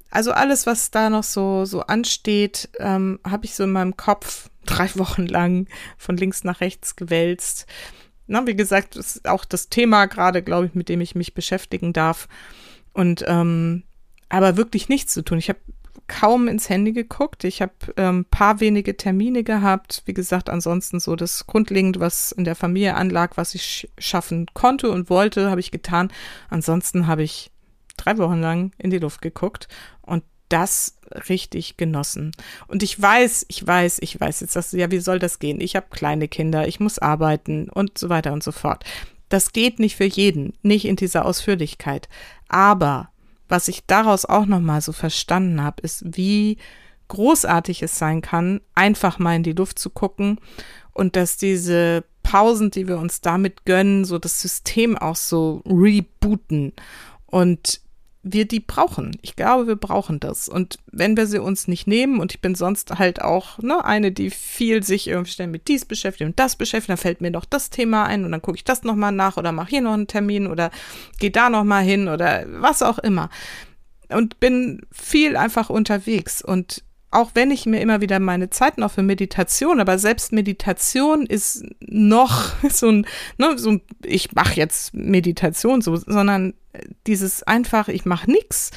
Also 0.10 0.32
alles, 0.32 0.66
was 0.66 0.92
da 0.92 1.10
noch 1.10 1.24
so, 1.24 1.66
so 1.66 1.82
ansteht, 1.82 2.70
ähm, 2.80 3.20
habe 3.24 3.46
ich 3.46 3.56
so 3.56 3.64
in 3.64 3.72
meinem 3.72 3.98
Kopf 3.98 4.50
drei 4.66 4.90
Wochen 4.96 5.26
lang 5.26 5.68
von 5.98 6.18
links 6.18 6.44
nach 6.44 6.62
rechts 6.62 6.96
gewälzt. 6.96 7.68
Na, 8.28 8.46
wie 8.46 8.56
gesagt, 8.56 8.96
das 8.96 9.18
ist 9.18 9.28
auch 9.28 9.46
das 9.46 9.70
Thema 9.70 10.06
gerade, 10.06 10.44
glaube 10.44 10.68
ich, 10.68 10.76
mit 10.76 10.90
dem 10.90 11.02
ich 11.02 11.16
mich 11.16 11.34
beschäftigen 11.34 11.94
darf. 11.94 12.28
Und 12.94 13.24
ähm, 13.28 13.84
aber 14.30 14.58
wirklich 14.58 14.90
nichts 14.90 15.14
zu 15.14 15.24
tun. 15.24 15.40
Ich 15.40 15.50
habe 15.50 15.60
kaum 16.10 16.50
ins 16.50 16.68
Handy 16.68 16.92
geguckt. 16.92 17.46
Ich 17.46 17.62
habe 17.62 17.72
ähm, 17.96 18.26
paar 18.30 18.60
wenige 18.60 18.98
Termine 18.98 19.46
gehabt. 19.46 20.02
Wie 20.06 20.14
gesagt, 20.14 20.50
ansonsten 20.50 21.00
so 21.00 21.16
das 21.16 21.48
Grundlegende, 21.48 22.02
was 22.02 22.34
in 22.34 22.44
der 22.44 22.56
Familie 22.56 22.96
anlag, 22.96 23.38
was 23.38 23.56
ich 23.56 23.90
schaffen 23.98 24.48
konnte 24.54 24.92
und 24.92 25.10
wollte, 25.10 25.50
habe 25.50 25.62
ich 25.62 25.72
getan. 25.72 26.12
Ansonsten 26.50 27.08
habe 27.08 27.24
ich 27.24 27.52
drei 27.96 28.18
Wochen 28.18 28.42
lang 28.42 28.72
in 28.78 28.90
die 28.90 28.98
Luft 28.98 29.22
geguckt 29.22 29.70
und 30.02 30.24
das 30.50 30.98
richtig 31.30 31.78
genossen. 31.78 32.32
Und 32.68 32.84
ich 32.84 33.00
weiß, 33.00 33.46
ich 33.48 33.66
weiß, 33.66 34.00
ich 34.02 34.20
weiß 34.20 34.42
jetzt, 34.42 34.56
dass 34.56 34.72
ja, 34.72 34.92
wie 34.92 35.00
soll 35.00 35.20
das 35.20 35.40
gehen? 35.40 35.62
Ich 35.62 35.76
habe 35.76 35.88
kleine 35.92 36.28
Kinder, 36.28 36.68
ich 36.68 36.80
muss 36.80 37.00
arbeiten 37.00 37.70
und 37.70 37.98
so 37.98 38.10
weiter 38.10 38.34
und 38.34 38.44
so 38.44 38.52
fort. 38.52 38.84
Das 39.30 39.54
geht 39.54 39.80
nicht 39.80 39.96
für 39.96 40.06
jeden, 40.06 40.54
nicht 40.64 40.86
in 40.86 40.96
dieser 40.96 41.26
Ausführlichkeit. 41.26 42.10
Aber 42.48 43.12
was 43.50 43.68
ich 43.68 43.86
daraus 43.86 44.26
auch 44.26 44.46
nochmal 44.46 44.82
so 44.82 44.94
verstanden 44.94 45.62
habe, 45.62 45.82
ist, 45.82 46.04
wie 46.06 46.58
großartig 47.10 47.84
es 47.84 47.98
sein 47.98 48.22
kann, 48.22 48.62
einfach 48.76 49.20
mal 49.20 49.36
in 49.36 49.44
die 49.44 49.54
Luft 49.54 49.80
zu 49.80 49.90
gucken 49.90 50.40
und 50.94 51.16
dass 51.16 51.38
diese 51.38 52.06
Pausen, 52.24 52.70
die 52.72 52.88
wir 52.88 53.00
uns 53.00 53.22
damit 53.22 53.66
gönnen, 53.66 54.06
so 54.06 54.20
das 54.20 54.40
System 54.40 54.98
auch 54.98 55.16
so 55.16 55.64
rebooten. 55.66 56.74
Und 57.26 57.82
wir 58.22 58.46
die 58.46 58.60
brauchen. 58.60 59.18
Ich 59.22 59.36
glaube, 59.36 59.68
wir 59.68 59.76
brauchen 59.76 60.20
das. 60.20 60.50
Und 60.50 60.78
wenn 60.92 61.16
wir 61.16 61.26
sie 61.26 61.40
uns 61.40 61.68
nicht 61.68 61.88
nehmen, 61.88 62.20
und 62.20 62.34
ich 62.34 62.42
bin 62.42 62.54
sonst 62.54 63.00
halt 63.00 63.22
auch 63.22 63.60
ne, 63.60 63.84
eine, 63.84 64.12
die 64.12 64.30
viel 64.30 64.84
sich 64.84 65.08
irgendwie 65.08 65.48
mit 65.48 65.68
dies 65.68 65.86
beschäftigt 65.86 66.28
und 66.28 66.40
das 66.40 66.56
beschäftigt, 66.58 66.90
dann 66.90 66.98
fällt 66.98 67.22
mir 67.22 67.32
noch 67.32 67.46
das 67.46 67.70
Thema 67.70 68.06
ein 68.06 68.26
und 68.26 68.32
dann 68.32 68.42
gucke 68.42 68.58
ich 68.58 68.66
das 68.66 68.84
nochmal 68.84 69.14
nach 69.14 69.38
oder 69.38 69.52
mache 69.52 69.70
hier 69.70 69.82
noch 69.82 69.94
einen 69.94 70.08
Termin 70.08 70.48
oder 70.48 70.70
gehe 71.20 71.32
da 71.32 71.50
nochmal 71.50 71.84
hin 71.84 72.10
oder 72.10 72.46
was 72.48 72.82
auch 72.82 73.00
immer. 73.00 73.30
Und 74.10 74.40
bin 74.40 74.82
viel 74.92 75.38
einfach 75.38 75.70
unterwegs 75.70 76.42
und 76.42 76.84
auch 77.12 77.32
wenn 77.34 77.52
ich 77.52 77.66
mir 77.66 77.82
immer 77.82 78.02
wieder 78.02 78.20
meine 78.20 78.50
Zeit 78.50 78.78
noch 78.78 78.92
für 78.92 79.02
Meditation, 79.02 79.80
aber 79.80 79.98
selbst 79.98 80.32
Meditation 80.32 81.26
ist 81.26 81.66
noch 81.80 82.52
so 82.70 82.90
ein, 82.90 83.06
ne, 83.38 83.58
so 83.58 83.72
ein 83.72 83.82
ich 84.04 84.34
mache 84.34 84.56
jetzt 84.56 84.94
Meditation 84.94 85.82
so, 85.82 85.96
sondern 85.96 86.54
dieses 87.08 87.44
einfach, 87.44 87.88
ich 87.88 88.06
mache 88.06 88.30
nichts. 88.30 88.72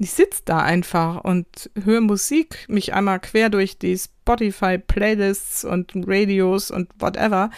Ich 0.00 0.12
sitze 0.12 0.42
da 0.44 0.58
einfach 0.58 1.24
und 1.24 1.70
höre 1.82 2.00
Musik, 2.00 2.66
mich 2.68 2.94
einmal 2.94 3.18
quer 3.18 3.50
durch 3.50 3.78
die 3.78 3.98
Spotify-Playlists 3.98 5.64
und 5.64 5.92
Radios 6.06 6.70
und 6.70 6.88
whatever. 7.00 7.50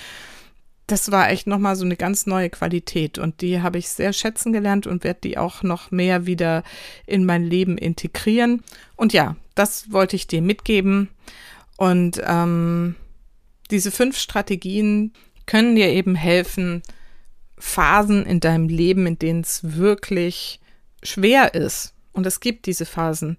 Das 0.91 1.13
war 1.13 1.31
echt 1.31 1.47
nochmal 1.47 1.77
so 1.77 1.85
eine 1.85 1.95
ganz 1.95 2.27
neue 2.27 2.51
Qualität 2.51 3.17
und 3.17 3.43
die 3.43 3.63
habe 3.63 3.79
ich 3.79 3.89
sehr 3.89 4.13
schätzen 4.13 4.53
gelernt 4.53 4.89
und 4.89 5.05
werde 5.05 5.21
die 5.23 5.39
auch 5.39 5.63
noch 5.63 5.93
mehr 5.93 6.27
wieder 6.27 6.65
in 7.07 7.25
mein 7.25 7.45
Leben 7.45 7.79
integrieren. 7.79 8.65
Und 8.97 9.13
ja, 9.13 9.37
das 9.55 9.93
wollte 9.93 10.17
ich 10.17 10.27
dir 10.27 10.43
mitgeben. 10.43 11.09
Und 11.77 12.21
ähm, 12.27 12.97
diese 13.71 13.93
fünf 13.93 14.19
Strategien 14.19 15.13
können 15.47 15.77
dir 15.77 15.91
eben 15.91 16.17
helfen, 16.17 16.83
Phasen 17.57 18.27
in 18.27 18.41
deinem 18.41 18.69
Leben, 18.69 19.07
in 19.07 19.17
denen 19.17 19.43
es 19.43 19.61
wirklich 19.77 20.59
schwer 21.05 21.55
ist. 21.55 21.95
Und 22.13 22.27
es 22.27 22.41
gibt 22.41 22.67
diese 22.67 22.85
Phasen, 22.85 23.37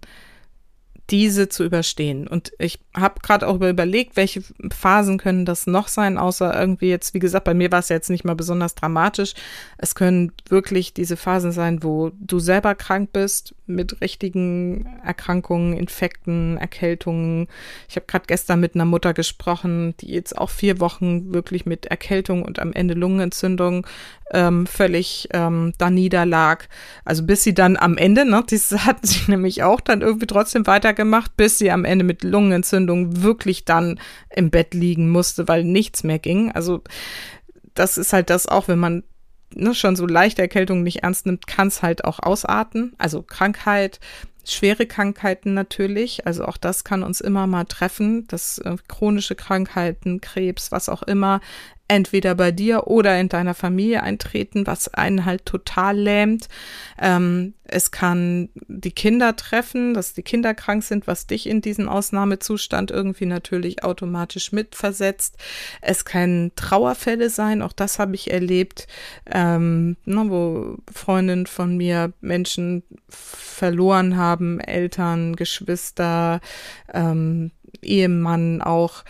diese 1.10 1.50
zu 1.50 1.64
überstehen. 1.64 2.28
Und 2.28 2.52
ich 2.58 2.80
habe 2.96 3.20
gerade 3.22 3.48
auch 3.48 3.56
überlegt, 3.56 4.16
welche 4.16 4.44
Phasen 4.72 5.18
können 5.18 5.46
das 5.46 5.68
noch 5.68 5.88
sein, 5.88 6.18
außer 6.18 6.58
irgendwie 6.58 6.90
jetzt, 6.90 7.14
wie 7.14 7.20
gesagt, 7.20 7.46
bei 7.46 7.54
mir 7.54 7.72
war 7.72 7.80
es 7.80 7.90
jetzt 7.90 8.10
nicht 8.10 8.24
mal 8.24 8.36
besonders 8.36 8.76
dramatisch. 8.76 9.34
Es 9.78 9.96
können 9.96 10.32
wirklich 10.48 10.94
diese 10.94 11.18
Phasen 11.18 11.52
sein, 11.52 11.84
wo 11.84 12.12
du 12.20 12.40
selber 12.40 12.76
krank 12.76 13.10
bist, 13.12 13.56
mit 13.66 14.02
richtigen 14.02 14.86
Erkrankungen, 15.04 15.78
Infekten, 15.78 16.58
Erkältungen. 16.58 17.48
Ich 17.90 17.96
habe 17.96 18.06
gerade 18.06 18.26
gestern 18.28 18.60
mit 18.60 18.76
einer 18.76 18.86
Mutter 18.86 19.14
gesprochen, 19.14 19.96
die 20.02 20.12
jetzt 20.12 20.38
auch 20.38 20.50
vier 20.50 20.80
Wochen 20.80 21.34
wirklich 21.34 21.66
mit 21.66 21.86
Erkältung 21.86 22.44
und 22.44 22.60
am 22.60 22.74
Ende 22.74 22.94
Lungenentzündung 22.94 23.88
ähm, 24.34 24.68
völlig 24.68 25.28
ähm, 25.32 25.74
da 25.78 25.90
niederlag. 25.90 26.68
Also 27.06 27.24
bis 27.24 27.44
sie 27.44 27.54
dann 27.54 27.78
am 27.78 27.98
Ende, 27.98 28.26
ne, 28.26 28.44
das 28.50 28.72
hat 28.86 29.06
sie 29.06 29.30
nämlich 29.30 29.64
auch 29.64 29.82
dann 29.82 30.02
irgendwie 30.02 30.28
trotzdem 30.28 30.68
weitergemacht, 30.68 31.36
bis 31.38 31.58
sie 31.58 31.72
am 31.72 31.86
Ende 31.86 32.06
mit 32.06 32.24
Lungenentzündung 32.24 33.22
wirklich 33.22 33.66
dann 33.66 34.00
im 34.30 34.50
Bett 34.50 34.74
liegen 34.74 35.10
musste, 35.10 35.48
weil 35.48 35.64
nichts 35.64 36.04
mehr 36.04 36.20
ging. 36.20 36.52
Also 36.52 36.82
das 37.74 37.98
ist 37.98 38.14
halt 38.14 38.30
das 38.30 38.48
auch, 38.48 38.68
wenn 38.68 38.80
man 38.80 39.04
ne, 39.54 39.74
schon 39.74 39.96
so 39.96 40.06
leichte 40.06 40.42
Erkältung 40.42 40.84
nicht 40.84 41.04
ernst 41.04 41.26
nimmt, 41.26 41.48
kann 41.48 41.68
es 41.68 41.82
halt 41.82 42.06
auch 42.06 42.20
ausarten. 42.20 42.94
Also 42.98 43.22
Krankheit, 43.22 44.00
schwere 44.46 44.86
Krankheiten 44.86 45.54
natürlich. 45.54 46.26
Also 46.26 46.46
auch 46.46 46.58
das 46.58 46.84
kann 46.84 47.04
uns 47.04 47.22
immer 47.22 47.48
mal 47.48 47.66
treffen, 47.66 48.28
dass 48.28 48.58
äh, 48.60 48.76
chronische 48.88 49.36
Krankheiten, 49.36 50.22
Krebs, 50.22 50.72
was 50.72 50.90
auch 50.90 51.04
immer, 51.04 51.42
entweder 51.92 52.36
bei 52.36 52.54
dir 52.54 52.88
oder 52.88 53.20
in 53.20 53.28
deiner 53.28 53.54
Familie 53.54 54.02
eintreten, 54.02 54.66
was 54.66 54.94
einen 54.94 55.26
halt 55.26 55.46
total 55.46 55.98
lähmt. 55.98 56.48
Ähm, 56.98 57.54
es 57.66 57.92
kann 57.92 58.48
die 58.70 58.94
Kinder 58.94 59.36
treffen, 59.36 59.94
dass 59.94 60.14
die 60.14 60.24
Kinder 60.24 60.54
krank 60.54 60.84
sind, 60.84 61.06
was 61.06 61.28
dich 61.28 61.50
in 61.50 61.60
diesen 61.60 61.90
Ausnahmezustand 61.90 62.92
irgendwie 62.92 63.26
natürlich 63.26 63.84
automatisch 63.84 64.54
mitversetzt. 64.54 65.36
Es 65.82 66.06
können 66.06 66.54
Trauerfälle 66.56 67.30
sein, 67.30 67.62
auch 67.62 67.74
das 67.74 68.00
habe 68.00 68.16
ich 68.16 68.32
erlebt, 68.32 68.88
ähm, 69.30 69.98
ne, 70.06 70.24
wo 70.30 70.78
Freundinnen 70.94 71.46
von 71.46 71.76
mir 71.76 72.14
Menschen 72.22 72.84
verloren 73.10 74.16
haben, 74.16 74.62
Eltern, 74.62 75.36
Geschwister, 75.36 76.40
ähm, 76.94 77.52
Ehemann 77.82 78.62
auch, 78.62 79.04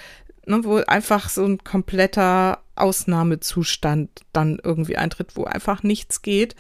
ne, 0.48 0.64
wo 0.64 0.78
einfach 0.78 1.30
so 1.30 1.46
ein 1.46 1.64
kompletter 1.64 2.60
Ausnahmezustand 2.76 4.10
dann 4.34 4.60
irgendwie 4.64 4.98
eintritt, 4.98 5.36
wo 5.36 5.44
einfach 5.46 5.84
nichts 5.84 6.22
geht. 6.22 6.56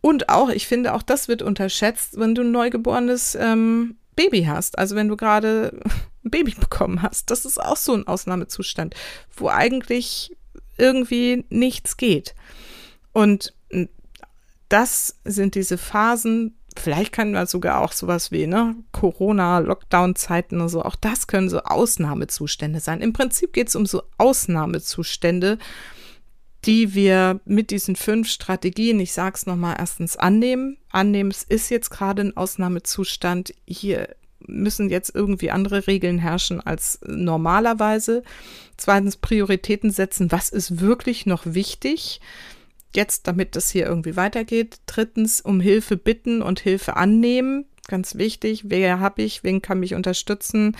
Und 0.00 0.28
auch, 0.28 0.48
ich 0.48 0.66
finde, 0.66 0.94
auch 0.94 1.02
das 1.02 1.28
wird 1.28 1.42
unterschätzt, 1.42 2.18
wenn 2.18 2.34
du 2.34 2.42
ein 2.42 2.50
neugeborenes 2.50 3.36
ähm, 3.36 3.96
Baby 4.16 4.44
hast. 4.44 4.78
Also 4.78 4.96
wenn 4.96 5.08
du 5.08 5.16
gerade 5.16 5.80
ein 6.24 6.30
Baby 6.30 6.54
bekommen 6.60 7.02
hast. 7.02 7.30
Das 7.30 7.44
ist 7.44 7.60
auch 7.60 7.76
so 7.76 7.94
ein 7.94 8.06
Ausnahmezustand, 8.06 8.94
wo 9.36 9.48
eigentlich 9.48 10.36
irgendwie 10.76 11.44
nichts 11.50 11.96
geht. 11.96 12.34
Und 13.12 13.54
das 14.72 15.18
sind 15.24 15.54
diese 15.54 15.76
Phasen, 15.76 16.56
vielleicht 16.78 17.12
kann 17.12 17.32
man 17.32 17.46
sogar 17.46 17.80
auch 17.80 17.92
sowas 17.92 18.30
wie 18.30 18.46
ne, 18.46 18.76
Corona, 18.92 19.58
Lockdown-Zeiten 19.58 20.60
und 20.60 20.68
so, 20.68 20.82
auch 20.82 20.96
das 20.96 21.26
können 21.26 21.48
so 21.48 21.62
Ausnahmezustände 21.62 22.80
sein. 22.80 23.00
Im 23.00 23.12
Prinzip 23.12 23.52
geht 23.52 23.68
es 23.68 23.76
um 23.76 23.86
so 23.86 24.02
Ausnahmezustände, 24.18 25.58
die 26.64 26.94
wir 26.94 27.40
mit 27.44 27.70
diesen 27.70 27.96
fünf 27.96 28.28
Strategien, 28.28 29.00
ich 29.00 29.12
sage 29.12 29.34
es 29.36 29.46
nochmal, 29.46 29.76
erstens 29.78 30.16
annehmen. 30.16 30.78
Annehmen, 30.90 31.30
es 31.30 31.42
ist 31.42 31.70
jetzt 31.70 31.90
gerade 31.90 32.22
ein 32.22 32.36
Ausnahmezustand. 32.36 33.52
Hier 33.66 34.08
müssen 34.46 34.88
jetzt 34.88 35.14
irgendwie 35.14 35.50
andere 35.50 35.86
Regeln 35.86 36.18
herrschen 36.18 36.60
als 36.60 37.00
normalerweise. 37.04 38.22
Zweitens 38.76 39.16
Prioritäten 39.16 39.90
setzen. 39.90 40.30
Was 40.30 40.50
ist 40.50 40.80
wirklich 40.80 41.26
noch 41.26 41.42
wichtig? 41.46 42.20
Jetzt, 42.94 43.26
damit 43.26 43.56
das 43.56 43.70
hier 43.70 43.86
irgendwie 43.86 44.16
weitergeht. 44.16 44.80
Drittens 44.86 45.40
um 45.40 45.60
Hilfe 45.60 45.96
bitten 45.96 46.42
und 46.42 46.60
Hilfe 46.60 46.96
annehmen. 46.96 47.66
Ganz 47.88 48.16
wichtig. 48.16 48.64
Wer 48.66 49.00
habe 49.00 49.22
ich? 49.22 49.44
Wen 49.44 49.62
kann 49.62 49.80
mich 49.80 49.94
unterstützen? 49.94 50.76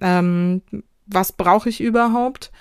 Ähm, 0.00 0.62
was 1.06 1.32
brauche 1.32 1.68
ich 1.68 1.80
überhaupt? 1.80 2.52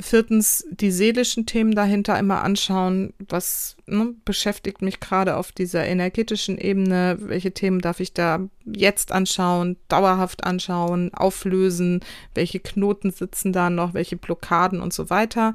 Viertens, 0.00 0.64
die 0.70 0.92
seelischen 0.92 1.44
Themen 1.44 1.74
dahinter 1.74 2.16
immer 2.20 2.44
anschauen. 2.44 3.14
Was 3.18 3.76
ne, 3.86 4.14
beschäftigt 4.24 4.80
mich 4.80 5.00
gerade 5.00 5.36
auf 5.36 5.50
dieser 5.50 5.84
energetischen 5.84 6.56
Ebene? 6.56 7.16
Welche 7.18 7.50
Themen 7.50 7.80
darf 7.80 7.98
ich 7.98 8.14
da 8.14 8.48
jetzt 8.64 9.10
anschauen, 9.10 9.76
dauerhaft 9.88 10.44
anschauen, 10.44 11.12
auflösen? 11.14 12.00
Welche 12.32 12.60
Knoten 12.60 13.10
sitzen 13.10 13.52
da 13.52 13.70
noch? 13.70 13.92
Welche 13.92 14.16
Blockaden 14.16 14.80
und 14.80 14.92
so 14.92 15.10
weiter? 15.10 15.54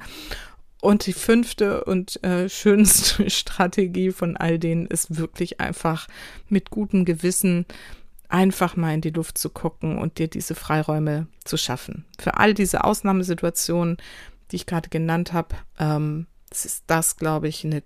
Und 0.84 1.06
die 1.06 1.14
fünfte 1.14 1.86
und 1.86 2.22
äh, 2.26 2.50
schönste 2.50 3.30
Strategie 3.30 4.12
von 4.12 4.36
all 4.36 4.60
denen 4.60 4.86
ist 4.86 5.16
wirklich 5.16 5.62
einfach 5.62 6.10
mit 6.50 6.72
gutem 6.72 7.06
Gewissen 7.06 7.66
einfach 8.28 8.76
mal 8.76 8.94
in 8.94 9.00
die 9.00 9.12
Luft 9.12 9.38
zu 9.38 9.50
gucken 9.50 9.98
und 9.98 10.18
dir 10.18 10.28
diese 10.28 10.56
Freiräume 10.56 11.28
zu 11.46 11.56
schaffen. 11.56 12.04
Für 12.20 12.36
all 12.36 12.54
diese 12.54 12.84
Ausnahmesituationen, 12.84 13.96
die 14.52 14.58
ich 14.58 14.66
gerade 14.66 14.90
genannt 14.90 15.32
habe, 15.32 15.56
ähm, 15.80 16.28
ist 16.52 16.84
das, 16.88 17.16
glaube 17.16 17.48
ich, 17.48 17.64
ein 17.64 17.82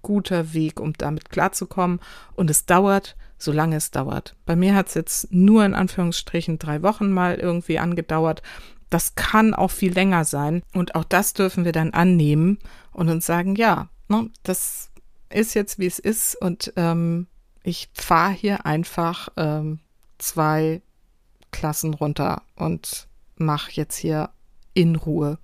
guter 0.00 0.54
Weg, 0.54 0.80
um 0.80 0.94
damit 0.94 1.28
klarzukommen. 1.28 2.00
Und 2.34 2.48
es 2.48 2.64
dauert, 2.64 3.14
solange 3.36 3.76
es 3.76 3.90
dauert. 3.90 4.36
Bei 4.46 4.56
mir 4.56 4.74
hat 4.74 4.88
es 4.88 4.94
jetzt 4.94 5.30
nur 5.30 5.66
in 5.66 5.74
Anführungsstrichen 5.74 6.58
drei 6.58 6.82
Wochen 6.82 7.12
mal 7.12 7.34
irgendwie 7.34 7.78
angedauert. 7.78 8.40
Das 8.90 9.14
kann 9.14 9.54
auch 9.54 9.70
viel 9.70 9.92
länger 9.92 10.24
sein. 10.24 10.62
Und 10.72 10.94
auch 10.94 11.04
das 11.04 11.32
dürfen 11.32 11.64
wir 11.64 11.72
dann 11.72 11.92
annehmen 11.92 12.58
und 12.92 13.08
uns 13.08 13.26
sagen, 13.26 13.54
ja, 13.54 13.88
ne, 14.08 14.30
das 14.42 14.90
ist 15.30 15.54
jetzt, 15.54 15.78
wie 15.78 15.86
es 15.86 15.98
ist. 15.98 16.36
Und 16.36 16.72
ähm, 16.76 17.26
ich 17.62 17.90
fahre 17.92 18.32
hier 18.32 18.66
einfach 18.66 19.28
ähm, 19.36 19.80
zwei 20.18 20.82
Klassen 21.50 21.94
runter 21.94 22.42
und 22.56 23.08
mache 23.36 23.72
jetzt 23.72 23.96
hier 23.96 24.30
in 24.74 24.96
Ruhe. 24.96 25.38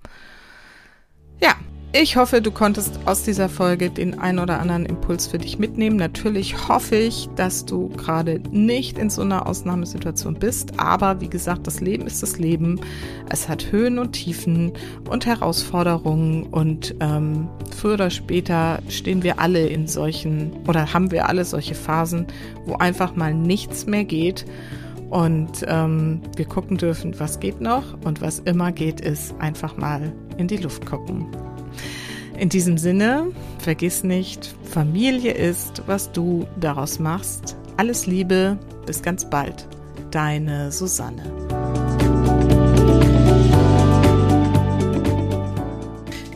Ja, 1.41 1.55
ich 2.01 2.17
hoffe, 2.17 2.41
du 2.41 2.51
konntest 2.51 2.99
aus 3.05 3.23
dieser 3.23 3.47
Folge 3.47 3.89
den 3.89 4.19
ein 4.19 4.37
oder 4.39 4.59
anderen 4.59 4.85
Impuls 4.85 5.27
für 5.27 5.37
dich 5.37 5.59
mitnehmen. 5.59 5.95
Natürlich 5.95 6.67
hoffe 6.67 6.97
ich, 6.97 7.29
dass 7.37 7.63
du 7.63 7.87
gerade 7.87 8.41
nicht 8.51 8.97
in 8.97 9.09
so 9.09 9.21
einer 9.21 9.47
Ausnahmesituation 9.47 10.35
bist. 10.35 10.77
Aber 10.77 11.21
wie 11.21 11.29
gesagt, 11.29 11.67
das 11.67 11.79
Leben 11.79 12.05
ist 12.05 12.21
das 12.21 12.37
Leben. 12.37 12.81
Es 13.29 13.47
hat 13.47 13.71
Höhen 13.71 13.97
und 13.97 14.11
Tiefen 14.11 14.73
und 15.09 15.25
Herausforderungen. 15.25 16.43
Und 16.43 16.95
ähm, 16.99 17.47
früher 17.73 17.93
oder 17.93 18.09
später 18.09 18.79
stehen 18.89 19.23
wir 19.23 19.39
alle 19.39 19.65
in 19.65 19.87
solchen 19.87 20.51
oder 20.67 20.93
haben 20.93 21.11
wir 21.11 21.29
alle 21.29 21.45
solche 21.45 21.75
Phasen, 21.75 22.27
wo 22.65 22.75
einfach 22.75 23.15
mal 23.15 23.33
nichts 23.33 23.85
mehr 23.85 24.03
geht. 24.03 24.45
Und 25.09 25.63
ähm, 25.65 26.19
wir 26.35 26.45
gucken 26.45 26.75
dürfen, 26.75 27.17
was 27.19 27.39
geht 27.39 27.61
noch. 27.61 27.85
Und 28.03 28.19
was 28.19 28.39
immer 28.39 28.73
geht, 28.73 28.99
ist 28.99 29.33
einfach 29.39 29.77
mal 29.77 30.11
in 30.37 30.49
die 30.49 30.57
Luft 30.57 30.85
gucken. 30.85 31.27
In 32.37 32.49
diesem 32.49 32.77
Sinne, 32.77 33.27
vergiss 33.59 34.03
nicht, 34.03 34.55
Familie 34.63 35.31
ist, 35.31 35.83
was 35.87 36.11
du 36.11 36.45
daraus 36.59 36.99
machst. 36.99 37.55
Alles 37.77 38.07
Liebe, 38.07 38.57
bis 38.85 39.01
ganz 39.01 39.29
bald. 39.29 39.67
Deine 40.11 40.69
Susanne. 40.71 41.23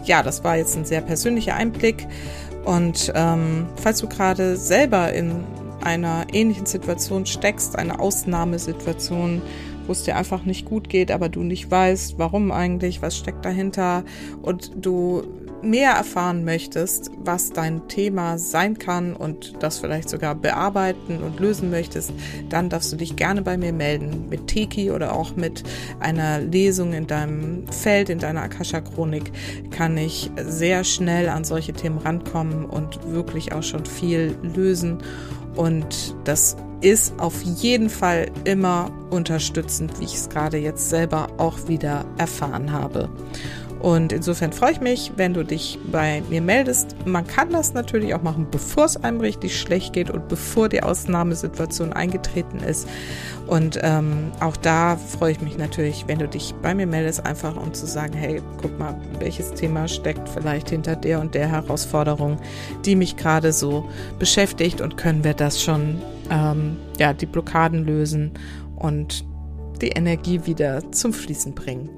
Ja, 0.05 0.23
das 0.23 0.43
war 0.43 0.55
jetzt 0.55 0.77
ein 0.77 0.85
sehr 0.85 1.01
persönlicher 1.01 1.55
Einblick. 1.55 2.07
Und 2.63 3.11
ähm, 3.13 3.67
falls 3.75 3.99
du 3.99 4.07
gerade 4.07 4.55
selber 4.55 5.11
in 5.11 5.43
einer 5.81 6.27
ähnlichen 6.31 6.65
Situation 6.65 7.25
steckst, 7.25 7.77
eine 7.77 7.99
Ausnahmesituation, 7.99 9.41
wo 9.85 9.91
es 9.91 10.03
dir 10.03 10.15
einfach 10.15 10.45
nicht 10.45 10.65
gut 10.65 10.87
geht, 10.87 11.11
aber 11.11 11.27
du 11.27 11.43
nicht 11.43 11.69
weißt, 11.69 12.17
warum 12.17 12.51
eigentlich, 12.51 13.01
was 13.01 13.17
steckt 13.17 13.43
dahinter 13.43 14.03
und 14.41 14.71
du 14.75 15.23
mehr 15.61 15.91
erfahren 15.91 16.43
möchtest, 16.43 17.11
was 17.17 17.51
dein 17.51 17.87
Thema 17.87 18.37
sein 18.37 18.77
kann 18.77 19.15
und 19.15 19.53
das 19.61 19.79
vielleicht 19.79 20.09
sogar 20.09 20.35
bearbeiten 20.35 21.21
und 21.23 21.39
lösen 21.39 21.69
möchtest, 21.69 22.13
dann 22.49 22.69
darfst 22.69 22.91
du 22.91 22.95
dich 22.95 23.15
gerne 23.15 23.41
bei 23.41 23.57
mir 23.57 23.73
melden 23.73 24.27
mit 24.29 24.47
Teki 24.47 24.91
oder 24.91 25.13
auch 25.13 25.35
mit 25.35 25.63
einer 25.99 26.39
Lesung 26.39 26.93
in 26.93 27.07
deinem 27.07 27.67
Feld, 27.67 28.09
in 28.09 28.19
deiner 28.19 28.41
Akasha-Chronik 28.43 29.31
kann 29.71 29.97
ich 29.97 30.31
sehr 30.41 30.83
schnell 30.83 31.29
an 31.29 31.43
solche 31.43 31.73
Themen 31.73 31.99
rankommen 31.99 32.65
und 32.65 32.99
wirklich 33.11 33.53
auch 33.53 33.63
schon 33.63 33.85
viel 33.85 34.35
lösen 34.41 34.99
und 35.55 36.15
das 36.23 36.55
ist 36.81 37.19
auf 37.19 37.41
jeden 37.41 37.89
Fall 37.89 38.31
immer 38.45 38.91
unterstützend, 39.09 39.99
wie 39.99 40.05
ich 40.05 40.15
es 40.15 40.29
gerade 40.29 40.57
jetzt 40.57 40.89
selber 40.89 41.27
auch 41.37 41.67
wieder 41.67 42.05
erfahren 42.17 42.71
habe. 42.71 43.09
Und 43.79 44.11
insofern 44.11 44.51
freue 44.51 44.73
ich 44.73 44.81
mich, 44.81 45.13
wenn 45.15 45.33
du 45.33 45.43
dich 45.43 45.79
bei 45.89 46.21
mir 46.29 46.41
meldest. 46.41 46.95
Man 47.05 47.25
kann 47.25 47.49
das 47.49 47.73
natürlich 47.73 48.13
auch 48.13 48.21
machen, 48.21 48.47
bevor 48.51 48.85
es 48.85 48.97
einem 48.97 49.21
richtig 49.21 49.57
schlecht 49.57 49.93
geht 49.93 50.09
und 50.09 50.27
bevor 50.27 50.67
die 50.67 50.83
Ausnahmesituation 50.83 51.93
eingetreten 51.93 52.59
ist. 52.59 52.87
Und 53.47 53.79
ähm, 53.81 54.31
auch 54.41 54.57
da 54.57 54.97
freue 54.97 55.31
ich 55.31 55.41
mich 55.41 55.57
natürlich, 55.57 56.05
wenn 56.07 56.19
du 56.19 56.27
dich 56.27 56.53
bei 56.61 56.75
mir 56.75 56.87
meldest, 56.87 57.25
einfach 57.25 57.55
um 57.55 57.73
zu 57.73 57.85
sagen, 57.85 58.13
hey, 58.13 58.41
guck 58.61 58.77
mal, 58.77 58.99
welches 59.19 59.53
Thema 59.53 59.87
steckt 59.87 60.27
vielleicht 60.27 60.69
hinter 60.69 60.97
der 60.97 61.21
und 61.21 61.33
der 61.33 61.47
Herausforderung, 61.47 62.37
die 62.85 62.95
mich 62.95 63.15
gerade 63.15 63.53
so 63.53 63.89
beschäftigt 64.19 64.81
und 64.81 64.97
können 64.97 65.23
wir 65.23 65.33
das 65.33 65.63
schon, 65.63 66.01
ähm, 66.29 66.75
ja, 66.99 67.13
die 67.13 67.25
Blockaden 67.25 67.85
lösen 67.85 68.33
und 68.75 69.25
die 69.81 69.89
Energie 69.89 70.45
wieder 70.45 70.91
zum 70.91 71.13
Fließen 71.13 71.55
bringen. 71.55 71.89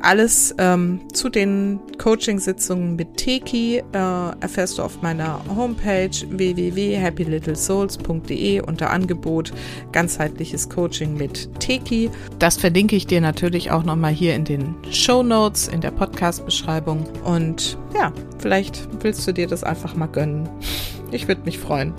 Alles 0.00 0.54
ähm, 0.58 1.00
zu 1.12 1.28
den 1.28 1.80
Coaching-Sitzungen 1.98 2.94
mit 2.96 3.16
Teki 3.16 3.78
äh, 3.78 3.82
erfährst 4.40 4.78
du 4.78 4.82
auf 4.82 5.02
meiner 5.02 5.40
Homepage 5.54 6.10
www.happylittlesouls.de 6.28 8.60
unter 8.60 8.90
Angebot 8.90 9.52
ganzheitliches 9.90 10.68
Coaching 10.68 11.16
mit 11.16 11.50
Teki. 11.58 12.10
Das 12.38 12.56
verlinke 12.56 12.94
ich 12.94 13.08
dir 13.08 13.20
natürlich 13.20 13.72
auch 13.72 13.82
nochmal 13.82 14.12
hier 14.12 14.36
in 14.36 14.44
den 14.44 14.76
Show 14.90 15.24
Notes, 15.24 15.66
in 15.68 15.80
der 15.80 15.90
Podcast-Beschreibung. 15.90 17.04
Und 17.24 17.76
ja, 17.94 18.12
vielleicht 18.38 18.86
willst 19.02 19.26
du 19.26 19.32
dir 19.32 19.48
das 19.48 19.64
einfach 19.64 19.96
mal 19.96 20.06
gönnen. 20.06 20.48
Ich 21.10 21.26
würde 21.26 21.40
mich 21.44 21.58
freuen. 21.58 21.94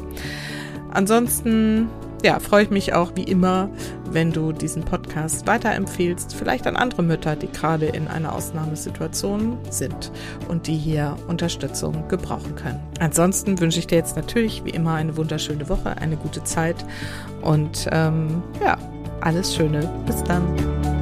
Ansonsten 0.92 1.90
ja, 2.24 2.40
freue 2.40 2.64
ich 2.64 2.70
mich 2.70 2.94
auch 2.94 3.12
wie 3.16 3.24
immer, 3.24 3.70
wenn 4.12 4.32
du 4.32 4.52
diesen 4.52 4.84
Podcast 4.84 5.48
weiterempfehlst, 5.48 6.36
vielleicht 6.36 6.68
an 6.68 6.76
andere 6.76 7.04
Mütter, 7.04 7.36
die 7.36 7.48
gerade 7.48 7.86
in 7.86 8.08
einer 8.08 8.34
Ausnahmesituation 8.34 9.58
sind 9.70 10.12
und 10.48 10.68
die 10.68 10.76
hier 10.76 11.16
Unterstützung 11.28 12.08
gebrauchen 12.08 12.56
können. 12.56 12.80
Ansonsten 13.00 13.60
wünsche 13.60 13.80
ich 13.80 13.88
dir 13.88 13.98
jetzt 13.98 14.16
natürlich 14.16 14.64
wie 14.66 14.72
immer 14.72 14.96
eine 14.96 15.16
wunderschöne 15.16 15.70
Woche, 15.70 15.98
eine 15.98 16.18
gute 16.18 16.44
Zeit 16.44 16.84
und 17.42 17.88
ähm, 17.92 18.44
ja, 18.64 18.78
alles 19.22 19.56
Schöne. 19.56 19.90
Bis 20.06 20.24
dann. 20.24 20.99